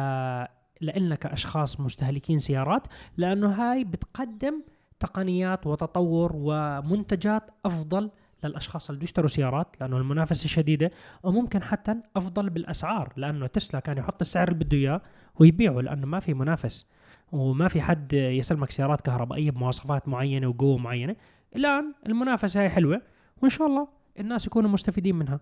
[0.81, 4.61] لإلنا كأشخاص مستهلكين سيارات لأنه هاي بتقدم
[4.99, 8.11] تقنيات وتطور ومنتجات أفضل
[8.43, 10.91] للأشخاص اللي بيشتروا سيارات لأنه المنافسة شديدة
[11.23, 15.01] وممكن حتى أفضل بالأسعار لأنه تسلا كان يحط السعر اللي بده إياه
[15.39, 16.87] ويبيعه لأنه ما في منافس
[17.31, 21.15] وما في حد يسلمك سيارات كهربائية بمواصفات معينة وقوة معينة.
[21.55, 23.01] الآن المنافسة هاي حلوة
[23.41, 23.87] وإن شاء الله
[24.19, 25.39] الناس يكونوا مستفيدين منها.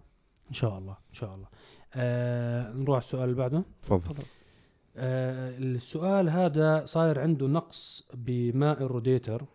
[0.50, 1.48] إن شاء الله إن شاء الله.
[1.96, 3.64] آه نروح على السؤال اللي بعده.
[3.82, 4.24] تفضل.
[4.98, 9.46] آه السؤال هذا صاير عنده نقص بماء الروديتر.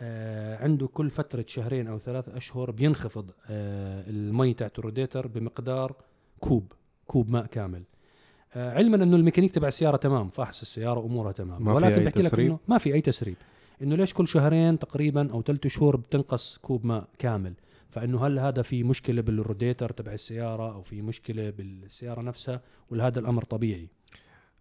[0.00, 5.96] آه عنده كل فترة شهرين أو ثلاث أشهر بينخفض آه المي تاعت الروديتر بمقدار
[6.40, 6.72] كوب
[7.06, 7.82] كوب ماء كامل.
[8.54, 11.64] آه علما إنه الميكانيك تبع السيارة تمام فاحص السيارة أمورها تمام.
[11.64, 13.36] ما في ولكن أي بحكي لك؟ إنه ما في أي تسريب.
[13.82, 17.54] إنه ليش كل شهرين تقريبا أو ثلاث شهور بتنقص كوب ماء كامل؟
[17.94, 23.20] فإنه هل هذا في مشكلة بالروديتر تبع السيارة أو في مشكلة بالسيارة نفسها؟ ولا هذا
[23.20, 23.88] الأمر طبيعي.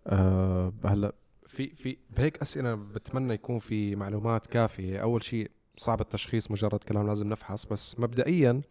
[0.08, 1.14] أه هلا
[1.48, 5.00] في في بهيك أسئلة بتمنى يكون في معلومات كافية.
[5.00, 7.66] أول شيء صعب التشخيص مجرد كلام لازم نفحص.
[7.66, 8.62] بس مبدئيا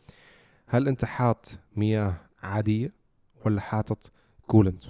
[0.66, 2.92] هل أنت حاط مياه عادية
[3.44, 4.10] ولا حاطط
[4.46, 4.84] coolant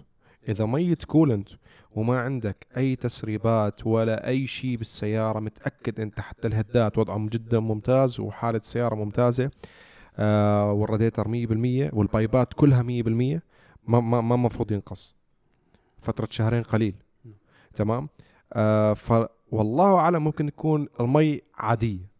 [0.48, 1.48] إذا ميه coolant
[1.94, 8.20] وما عندك أي تسريبات ولا أي شيء بالسيارة متأكد أنت حتى الهدات وضعهم جدا ممتاز
[8.20, 9.50] وحالة السياره ممتازة
[10.16, 11.28] آه والراديتر 100%
[11.94, 13.40] والبايبات كلها 100%
[13.86, 15.14] ما ما ما المفروض ينقص.
[15.98, 16.94] فترة شهرين قليل.
[17.74, 18.08] تمام؟
[18.52, 22.12] آه ف والله أعلم ممكن تكون المي عادية.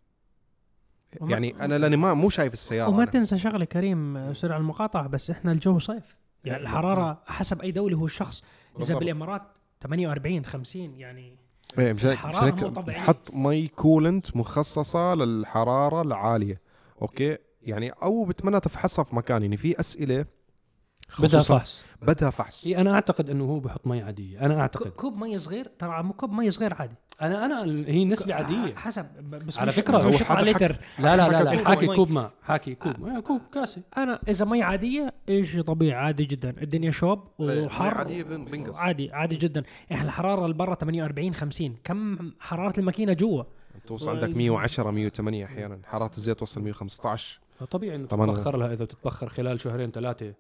[1.21, 3.11] يعني أنا لأني ما مو شايف السيارة وما أنا.
[3.11, 6.17] تنسى شغلة كريم سرع المقاطعة بس إحنا الجو صيف.
[6.45, 8.43] يعني الحرارة حسب أي دولة هو الشخص
[8.81, 8.99] إذا.
[8.99, 9.43] بالإمارات
[9.83, 11.37] 48 50 يعني
[11.79, 12.91] إيه مشان هيك.
[12.91, 16.61] حط مي coolant مخصصة للحرارة العالية
[17.03, 20.25] أوكي يعني أو بتمنى تفحصها في مكان يعني في أسئلة
[21.21, 21.85] بدها فحص.
[22.03, 22.67] بدها فحص.
[22.67, 24.41] إيه أنا أعتقد إنه هو بحط مي عادية.
[24.41, 24.91] أنا أعتقد.
[24.91, 26.95] كوب مي صغير؟ ترى مو كوب مي صغير عادي.
[27.23, 28.75] أنا أنا هي نسبة عادية.
[28.75, 29.07] حسب
[29.47, 30.77] بس على مش هو حكى- لتر.
[30.99, 31.65] لا لا لا, لا.
[31.65, 31.87] حاكي.
[31.87, 32.31] كوب ماء.
[32.43, 33.05] حاكي كوب.
[33.09, 36.55] آه، كوب كاسه أنا إذا مي عادية إيش طبيعي؟ عادي جدا.
[36.63, 38.77] الدنيا شوب وحر عادية بن- بنقص.
[38.79, 39.63] عادي عادي جدا.
[39.93, 43.43] إحنا الحرارة اللي برا 48 50 كم حرارة الماكينة جوا؟
[43.87, 45.79] توصل عندك 110 108 أحيانا.
[45.85, 48.07] حرارة الزيت توصل 115 طبيعي إنه.
[48.07, 50.35] تتبخر لها إذا بتتبخر خلال شهرين ثلاثة.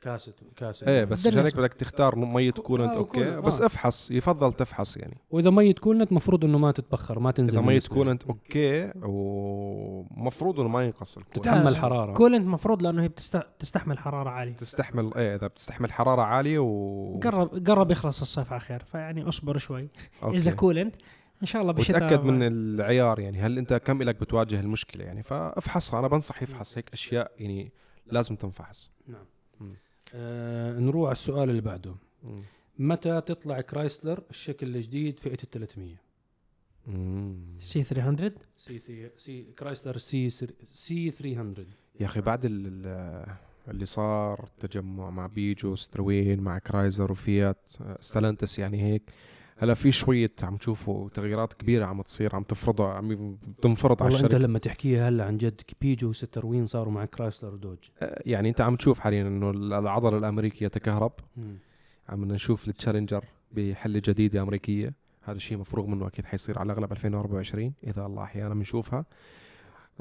[0.00, 3.12] كاسه كاسه إيه بس مشان هيك بدك تختار ميه coolant آه، أوكي.
[3.24, 3.66] coolant، بس آه.
[3.66, 5.16] أفحص يفضل تفحص يعني.
[5.30, 7.80] وإذا ميه coolant مفروض إنه ما تتبخر ما تنزل إذا ميه.
[7.80, 11.38] coolant أوكي ومفروض إنه ما ينقص ال coolant.
[11.38, 12.12] تتحمل حرارة.
[12.12, 13.42] كولنت مفروض لأنه هي بتست...
[13.58, 14.52] تستحمل حرارة عالية.
[14.52, 18.84] تستحمل إيه إذا بتستحمل حرارة عالية و قرب قرب يخلص الصيف على خير.
[18.84, 19.88] فيعني اصبر شوي.
[20.22, 20.36] أوكي.
[20.36, 20.96] إذا coolant
[21.42, 23.40] إن شاء الله بالشتاء وتأكد من العيار يعني.
[23.40, 26.78] هل أنت كم لك بتواجه المشكلة يعني؟ فافحصها أنا بنصح يفحص.
[26.78, 27.72] هيك أشياء يعني
[28.06, 28.90] لازم تنفحص.
[29.08, 29.24] نعم.
[29.60, 29.76] مم.
[30.16, 32.40] آه نروح على السؤال اللي بعده مم.
[32.78, 35.94] متى تطلع كرايسلر الشكل الجديد فئه ال 300
[36.86, 37.36] مم.
[37.58, 40.30] C 300 سي سي كرايسلر سي
[40.72, 41.66] C 300
[42.00, 43.36] يا أخي بعد ال- ال-
[43.68, 49.02] اللي صار تجمع مع بيجو ستروين مع كرايسلر وفيات ستيلانتس يعني هيك
[49.58, 54.24] هلا في شوية عم تشوفوا تغييرات كبيرة عم تصير عم تفرضها عم تنفرض على والله
[54.24, 54.46] أنت الشركة.
[54.46, 57.78] لما تحكيها هلا عن جد بيجو وستروين صاروا مع كرايسلر ودوج.
[58.00, 61.12] آه، يعني أنت عم تشوف حاليا إنه العضلات الامريكي يتكهرب.
[62.08, 64.94] عم نشوف التشالنجر بحله جديده أمريكية.
[65.22, 69.04] هذا الشيء مفروغ منه أكيد حيصير على الأغلب 2024 إذا الله أحيانا بنشوفها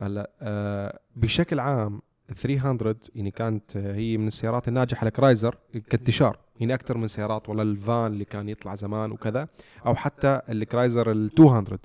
[0.02, 2.02] هلا آه بشكل عام
[2.34, 5.58] 300 يعني كانت آه، هي من السيارات الناجحة لكرايسلر
[5.90, 6.38] كانتشار.
[6.60, 9.48] يعني أكثر من سيارات ولا الفان اللي كان يطلع زمان وكذا
[9.86, 11.78] أو حتى الكرايسلر ال 200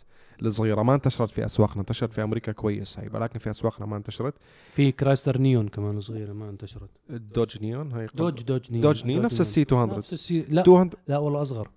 [0.42, 4.34] الصغيرة ما انتشرت في أسواقنا انتشرت في أمريكا كويس هي ولكن في أسواقنا ما انتشرت.
[4.72, 6.90] في كرايسلر نيون كمان صغيرة ما انتشرت.
[7.10, 8.82] الدوج نيون هي دوج دوج نيون.
[8.82, 10.64] دوج نيون نفس ال C 200 نفس ال C لا.
[10.68, 11.70] 200 لا والله أصغر.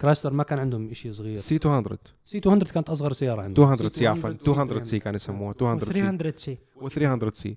[0.00, 1.36] كرايسلر ما كان عندهم شيء صغير.
[1.36, 3.70] C 200 C 200 كانت أصغر سيارة عندهم.
[3.70, 6.00] 200 C عفوا 200 C كان يسموها 200 سي.
[6.00, 6.58] 300 سي.
[6.80, 7.56] و300 سي.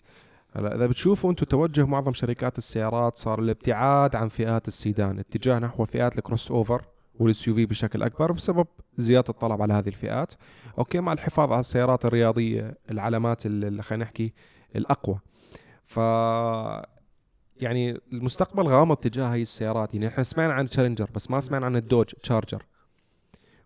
[0.56, 5.86] هلا إذا بتشوفوا أنتم توجه معظم شركات السيارات صار الابتعاد عن فئات السيدان اتجاه نحو
[5.86, 6.82] فئات ال crossover وال
[7.20, 10.34] SUV بشكل أكبر بسبب زيادة الطلب على هذه الفئات.
[10.78, 14.34] أوكي مع الحفاظ على السيارات الرياضية العلامات اللي خلينا نحكي
[14.76, 15.20] الأقوى.
[15.84, 16.00] ف
[17.64, 19.94] يعني المستقبل غامض تجاه هاي السيارات.
[19.94, 22.66] يعني إحنا سمعنا عن تشالنجر بس ما سمعنا عن الدوج تشارجر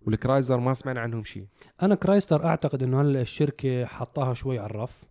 [0.06, 1.46] والكرايسلر ما سمعنا عنهم شيء.
[1.82, 5.08] أنا كرايسلر أعتقد إنه هلا الشركة حطاها شوي على الرف.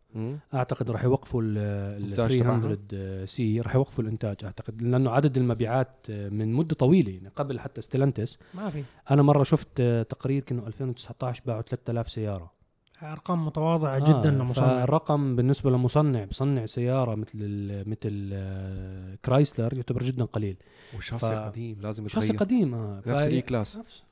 [0.55, 1.59] أعتقد راح يوقفوا ال
[2.03, 7.61] الإنتاج 300 C راح يوقفوا الإنتاج أعتقد لأنه عدد المبيعات من مدة طويلة يعني قبل
[7.61, 8.85] حتى ستيلانتس ما في.
[9.11, 12.56] أنا مرة شفت تقرير كانه 2019 باعوا 3000 سيارة.
[13.03, 14.85] أرقام متواضعة جدا لمصنع.
[14.85, 20.57] الرقم بالنسبة لمصنع بصنع سيارة مثل ال مثل آه، كرايسلر يعتبر جدا قليل.
[20.95, 21.39] والشاصي ف...
[21.39, 23.77] قديم لازم شاصي قديم آه نفس ال E-Class.
[23.77, 24.03] نفس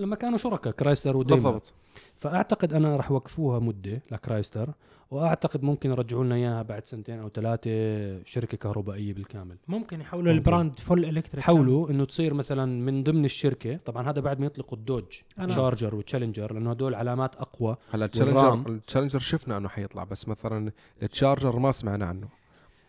[0.00, 1.74] لما كانوا شركاء كرايسلر وديملر بالضبط.
[2.16, 4.70] فأعتقد أنا راح يوقفوها مدة لكرايسلر
[5.14, 7.70] وأعتقد ممكن يرجعوا لنا إياها بعد سنتين أو ثلاثة
[8.24, 9.56] شركة كهربائية بالكامل.
[9.68, 14.20] ممكن يحولوا ال brand full electric حولوا إنه تصير مثلا من ضمن الشركة طبعا هذا
[14.20, 15.04] بعد ما يطلقوا الدوج
[15.48, 20.72] شارجر وتشالنجر لأنه هدول علامات أقوى هلا التشالنجر التشالنجر شفنا إنه حيطلع بس مثلا
[21.02, 22.28] التشارجر ما سمعنا عنه.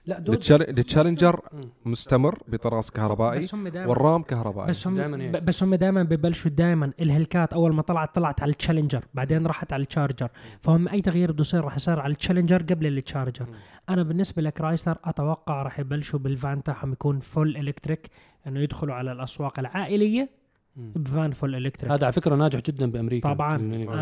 [0.07, 1.39] لا التشالنجر
[1.85, 4.69] مستمر بطراز كهربائي والرام كهربائي.
[4.69, 8.51] بس هم دايماً بس هم دائما ببلشوا دائما ال Hellcat أول ما طلعت طلعت على
[8.51, 10.29] التشالنجر بعدين راحت على التشارجر.
[10.61, 13.45] فهم أي تغيير بده يصير راح يصير على التشالنجر قبل التشارجر.
[13.89, 18.09] أنا بالنسبة لكرايسلر أتوقع راح يبلشوا بالفان تاعهم يكون full electric
[18.47, 20.44] إنه يدخلوا على الأسواق العائلية
[20.75, 21.91] ب van full electric.
[21.91, 23.33] هذا على فكرة ناجح جدا بأمريكا.
[23.33, 23.55] طبعا.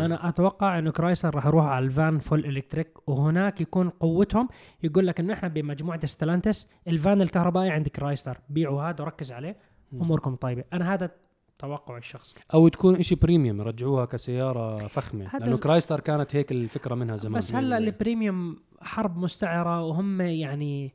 [0.04, 4.48] أنا أتوقع إنه كرايسلر راح يروح على ال van full electric وهناك يكون قوتهم
[4.82, 9.56] يقول لك انه إحنا بمجموعة ستلانتس الفان الكهربائي عند كرايسلر بيعوا هذا وركز عليه.
[9.92, 10.64] أموركم طيبة.
[10.72, 11.10] أنا هذا
[11.58, 12.34] توقع الشخصي.
[12.54, 15.30] أو تكون شيء premium يرجعوها كسيارة فخمة.
[15.38, 17.38] لأنه كرايسلر كانت هيك الفكرة منها زمان.
[17.38, 20.94] بس هلا ال premium حرب مستعرة وهم يعني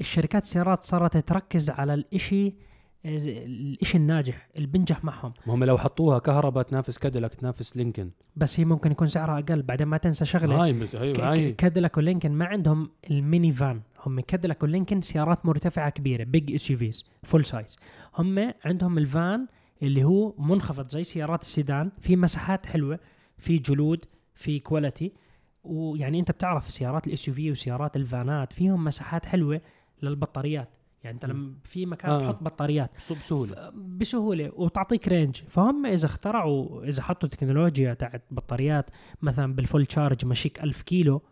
[0.00, 2.54] الشركات السيارات صارت تركز على الإشي
[3.04, 8.64] الإشي الناجح اللي بنجح معهم هم لو حطوها كهرباء تنافس كاديلاك تنافس لينكن بس هي
[8.64, 10.64] ممكن يكون سعرها أقل بعدين ما تنسى شغلة.
[10.64, 16.52] هاي هاي كاديلاك ولينكن ما عندهم ال minivan هم كاديلاك ولينكن سيارات مرتفعة كبيرة big
[16.52, 17.76] SUVs full size
[18.18, 19.46] هم عندهم الفان
[19.82, 22.98] اللي هو منخفض زي سيارات السيدان في مساحات حلوة
[23.38, 25.12] في جلود في quality
[25.64, 29.60] ويعني أنت بتعرف سيارات ال SUV وسيارات ال vanات فيهم مساحات حلوة
[30.02, 30.68] للبطاريات.
[31.04, 32.20] يعني انت لما في مكان آه.
[32.20, 32.90] تحط بطاريات.
[33.10, 33.72] بسهولة.
[33.74, 38.90] بسهولة وتعطيك range فهم إذا اخترعوا إذا حطوا تكنولوجيا تاعت بطاريات
[39.22, 41.22] مثلا بالفول تشارج مشيك ألف كيلو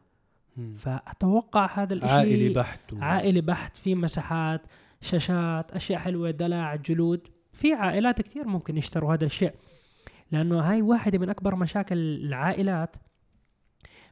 [0.77, 2.97] فأتوقع هذا الشيء عائلي بحت و...
[3.01, 4.67] عائلي بحت في مساحات
[5.01, 7.29] شاشات أشياء حلوة دلع جلود.
[7.53, 9.53] في عائلات كثير ممكن يشتروا هذا الشيء.
[10.33, 12.97] لأنه هاي واحدة من أكبر مشاكل العائلات.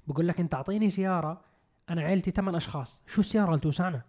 [0.06, 1.40] بقول لك أنت أعطيني سيارة
[1.90, 3.02] أنا عيلتي ثمان أشخاص.
[3.06, 4.02] شو السيارة اللي توسعنا؟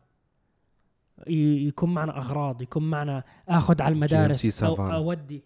[1.27, 4.63] يكون معنا أغراض يكون معنا آخذ على المدارس.
[4.63, 5.43] أو أودي.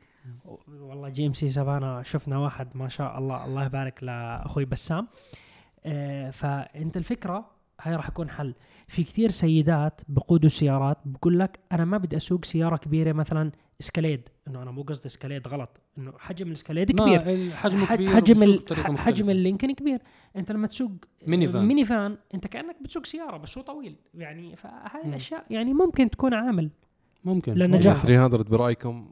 [0.69, 5.07] والله جي إم سي سافانا شفنا واحد ما شاء الله الله يبارك لاخوي بسام.
[5.85, 7.45] آه فأنت الفكرة
[7.81, 8.53] هاي راح يكون حل.
[8.87, 14.29] في كثير سيدات بقودوا السيارات بقول لك أنا ما بدي أسوق سيارة كبيرة مثلا اسكاليد
[14.47, 17.51] إنه أنا مو قصدي اسكاليد غلط إنه حجم الاسكاليد كبير.
[17.51, 19.99] حجم كبير حجم حجم اللينكن كبير.
[20.35, 20.91] أنت لما تسوق
[21.27, 23.95] minivan minivan أنت كأنك بتسوق سيارة بس هو طويل.
[24.13, 26.69] يعني فهاي الأشياء يعني ممكن تكون عامل
[27.23, 27.53] ممكن.
[27.53, 29.11] للنجاح 300 برأيكم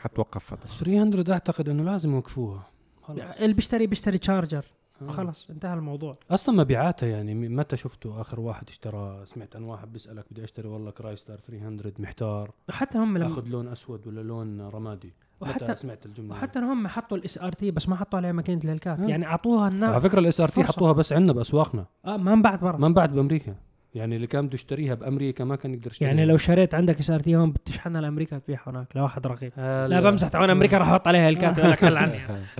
[0.00, 2.66] حتوقف فتره 300 أعتقد إنه لازم يوقفوها.
[3.02, 4.64] خلص اللي بيشتري بيشتري Charger
[5.08, 6.14] خلص انتهى الموضوع.
[6.30, 10.90] أصلا مبيعاتها يعني متى شفتوا آخر واحد اشترى سمعت عن واحد بيسألك بدي أشتري والله
[10.90, 12.50] Chrysler 300 محتار.
[12.70, 15.14] حتى هم لما آخذ لون أسود ولا لون رمادي.
[15.40, 19.00] وحتى سمعت الجملة وحتى هم حطوا ال SRT بس ما حطوا عليها ماكينة ال Hellcat
[19.00, 19.06] آه.
[19.06, 21.86] يعني أعطوها الناس على فكرة ال SRT حطوها بس عندنا بأسواقنا.
[22.04, 22.76] آه ما انباعت برا.
[22.76, 23.54] ما انباعت بأمريكا.
[23.94, 26.10] يعني اللي كان بده يشتريها بأمريكا ما كان يقدر يشتريها.
[26.10, 30.28] يعني لو شريت عندك SRT هون بتشحنها لأمريكا تبيعها هناك لواحد رغيف آه لا بمزح.
[30.28, 32.18] تعال أمريكا راح أحط عليها Hellcat ويقول لك هل عني.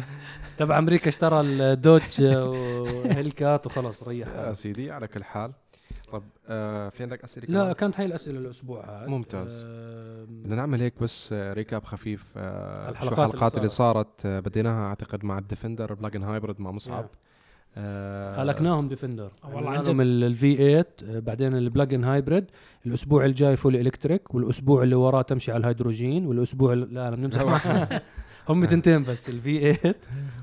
[0.58, 4.28] تبع أمريكا اشترى ال Dodge و Hellcat وخلص ريح.
[4.28, 5.52] يا سيدي على كل حال.
[6.12, 8.84] طب آه في عندك أسئلة لا كانت هاي الأسئلة الأسبوع.
[8.84, 9.64] هذا ممتاز.
[9.66, 14.44] آه بدنا نعمل هيك بس recap خفيف آه الحلقات شو الحلقات اللي صارت, اللي صارت
[14.44, 17.06] بديناها أعتقد مع ال Defender plug-in hybrid مع مصعب.
[17.76, 19.88] آه هلكناهم Defender والله عن جد.
[20.00, 22.44] ال V 8 بعدين ال plug-in hybrid
[22.86, 27.42] الأسبوع الجاي full electric والأسبوع اللي وراه تمشي على الهيدروجين والأسبوع لا أنا بنمسح
[28.48, 29.94] هم تنتين بس ال V 8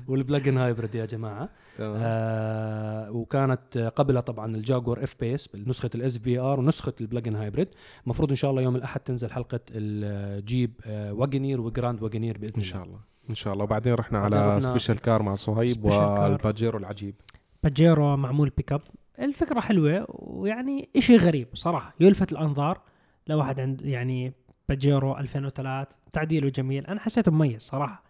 [0.08, 1.48] وال plug-in hybrid يا جماعة.
[1.78, 1.94] تمام.
[1.96, 7.68] آه وكانت قبلها طبعا ال Jaguar F-Pace نسخه ال SVR ونسخة ال plug-in hybrid
[8.04, 12.48] المفروض إن شاء الله يوم الأحد تنزل حلقة الجيب آه Wagoneer و Grand Wagoneer بإذن
[12.48, 12.58] الله.
[12.58, 13.11] ان شاء الله.
[13.30, 13.64] إن شاء الله.
[13.64, 17.14] وبعدين رحنا على special car مع صهيب وال Pajero العجيب.
[17.62, 18.80] Pajero معمول بيك اب
[19.18, 21.94] الفكرة حلوة ويعني إشي غريب صراحة.
[22.00, 22.80] يلفت الأنظار
[23.26, 24.32] لو واحد عند يعني
[24.68, 26.86] Pajero 2003 تعديله جميل.
[26.86, 28.02] أنا حسيته مميز صراحة.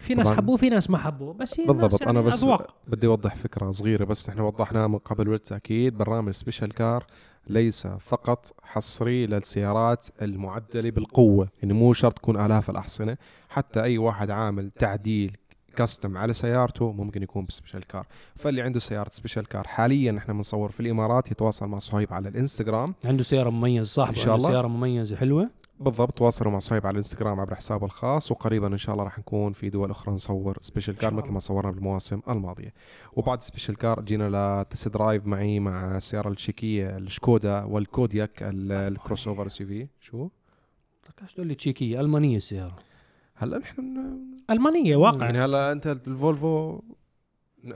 [0.00, 1.34] في ناس حبوه في ناس ما حبوه.
[1.34, 2.00] بس هي بالضبط.
[2.00, 2.74] يعني أنا بس أذواق.
[2.86, 4.04] بدي أوضح فكرة صغيرة.
[4.04, 7.06] بس نحن وضحناها من قبل بالتاكيد برنامج special car
[7.48, 13.16] ليس فقط حصري للسيارات المعدلة بالقوة يعني مو شرط تكون آلاف الأحصنة
[13.48, 15.36] حتى أي واحد عامل تعديل
[15.76, 18.06] custom على سيارته ممكن يكون ب special car.
[18.36, 22.94] فاللي عنده سيارة special car حاليا إحنا بنصور في الإمارات يتواصل مع صهيب على الإنستغرام.
[23.04, 24.48] عنده سيارة مميزة صاحبه إن شاء الله.
[24.48, 25.50] سيارة مميزة حلوة.
[25.80, 29.52] بالضبط تواصلوا مع صهيب على الإنستغرام عبر حسابه الخاص وقريبا إن شاء الله راح نكون
[29.52, 32.72] في دول أخرى نصور special car مثل ما صورنا بالمواسم الماضية.
[33.12, 38.42] وبعد special car جينا ل test drive معي مع السيارة التشيكية ال Skoda وال Kodiaq
[38.42, 40.28] ال- ال crossover سي في شو؟
[41.22, 42.76] ليش تقول لي تشيكية ألمانية السيارة.
[43.34, 43.82] هلا نحن
[44.50, 45.26] ألمانية واقع.
[45.26, 46.80] يعني هلا أنت ال Volvo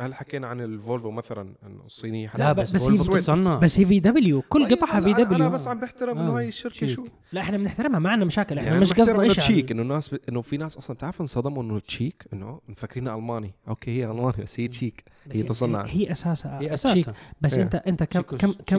[0.01, 3.59] هل حكينا عن ال Volvo مثلا إنه الصينيه لا بس بس هي بتتصنع.
[3.59, 6.87] بس هي VW كل قطعها VW أنا بس عم بحترم إنه آه، هاي الشركة.
[6.87, 8.59] شو؟ لا إحنا بنحترمها ما عندنا مشاكل.
[8.59, 10.19] إحنا يعني مش قصدنا إيش تشيك إنه الناس ب...
[10.29, 13.55] إنه في ناس أصلا بتعرف انصدموا إنه تشيك إنه مفكرينها ألماني.
[13.69, 15.85] okay هي ألماني بس هي تشيك هي تصنع.
[15.85, 17.63] هي أساسها هي أساسا بس إيه.
[17.63, 18.79] انت أنت كم كم كم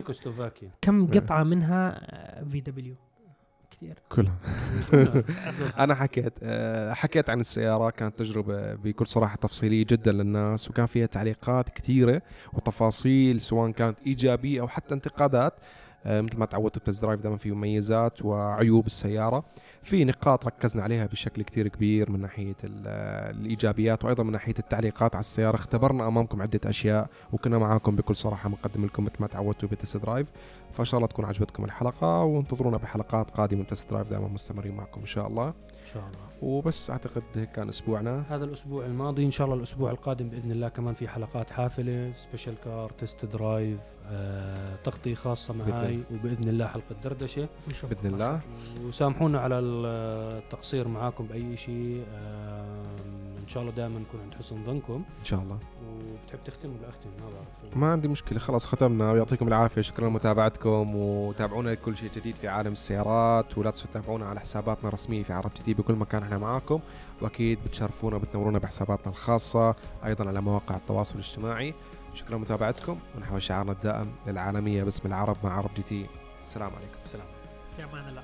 [0.82, 1.20] كم إيه.
[1.20, 2.00] قطعة منها
[2.50, 2.96] VW
[3.84, 3.98] كثير.
[4.10, 4.36] كلها
[5.84, 11.06] أنا حكيت آه، حكيت عن السيارة كانت تجربة بكل صراحة تفصيلية جدا للناس وكان فيها
[11.06, 12.22] تعليقات كثيرة
[12.54, 15.54] وتفاصيل سواء كانت إيجابية أو حتى انتقادات.
[16.06, 19.44] مثل ما تعودتوا ال test drive دائما فيه مميزات وعيوب السيارة.
[19.82, 22.88] في نقاط ركزنا عليها بشكل كتير كبير من ناحية ال-
[23.40, 25.56] الإيجابيات وأيضا من ناحية التعليقات على السيارة.
[25.56, 29.98] اختبرنا أمامكم عدة أشياء وكنا معاكم بكل صراحة بنقدم لكم مثل ما تعودتوا بال test
[29.98, 30.28] drive.
[30.74, 35.02] فإن شاء الله تكون عجبتكم الحلقة وانتظرونا بحلقات قادمة من test drive دائما مستمرين معكم
[35.02, 35.54] إن شاء الله.
[35.84, 36.52] إن شاء الله.
[36.54, 38.24] وبس أعتقد هيك كان أسبوعنا.
[38.30, 39.26] هذا الأسبوع الماضي.
[39.26, 42.14] إن شاء الله الأسبوع القادم بإذن الله كمان في حلقات حافلة.
[42.16, 46.00] special car test drive آه، تغطية خاصة معاي.
[46.12, 47.48] وبإذن الله حلقة دردشة.
[47.84, 48.42] بإذن الله.
[48.82, 52.96] وسامحونا على التقصير معاكم بأي شيء آه،
[53.44, 55.04] إن شاء الله دائما نكون عند حسن ظنكم.
[55.20, 55.60] إن شاء الله.
[55.86, 57.78] وبتحب تختم ولا أختم؟ ما بعرف.
[57.78, 59.12] ما عندي مشكلة خلاص ختمنا.
[59.12, 59.82] ويعطيكم العافية.
[59.82, 65.24] شكرا لمتابعتكم وتابعونا لكل شيء جديد في عالم السيارات ولا تنسوا تتابعونا على حساباتنا الرسمية
[65.24, 66.24] في عرب جديد بكل مكان.
[66.24, 66.80] إحنا معاكم.
[67.22, 69.76] وأكيد بتشرفونا وبتنورونا بحساباتنا الخاصة
[70.06, 71.74] أيضا على مواقع التواصل الاجتماعي.
[72.14, 73.00] شكرا لمتابعتكم.
[73.18, 76.06] ونحول شعارنا الدائم للعالمية باسم العرب مع عرب جي تي
[76.42, 76.98] السلام عليكم.
[77.06, 77.28] سلام
[77.78, 78.22] في أمان الله.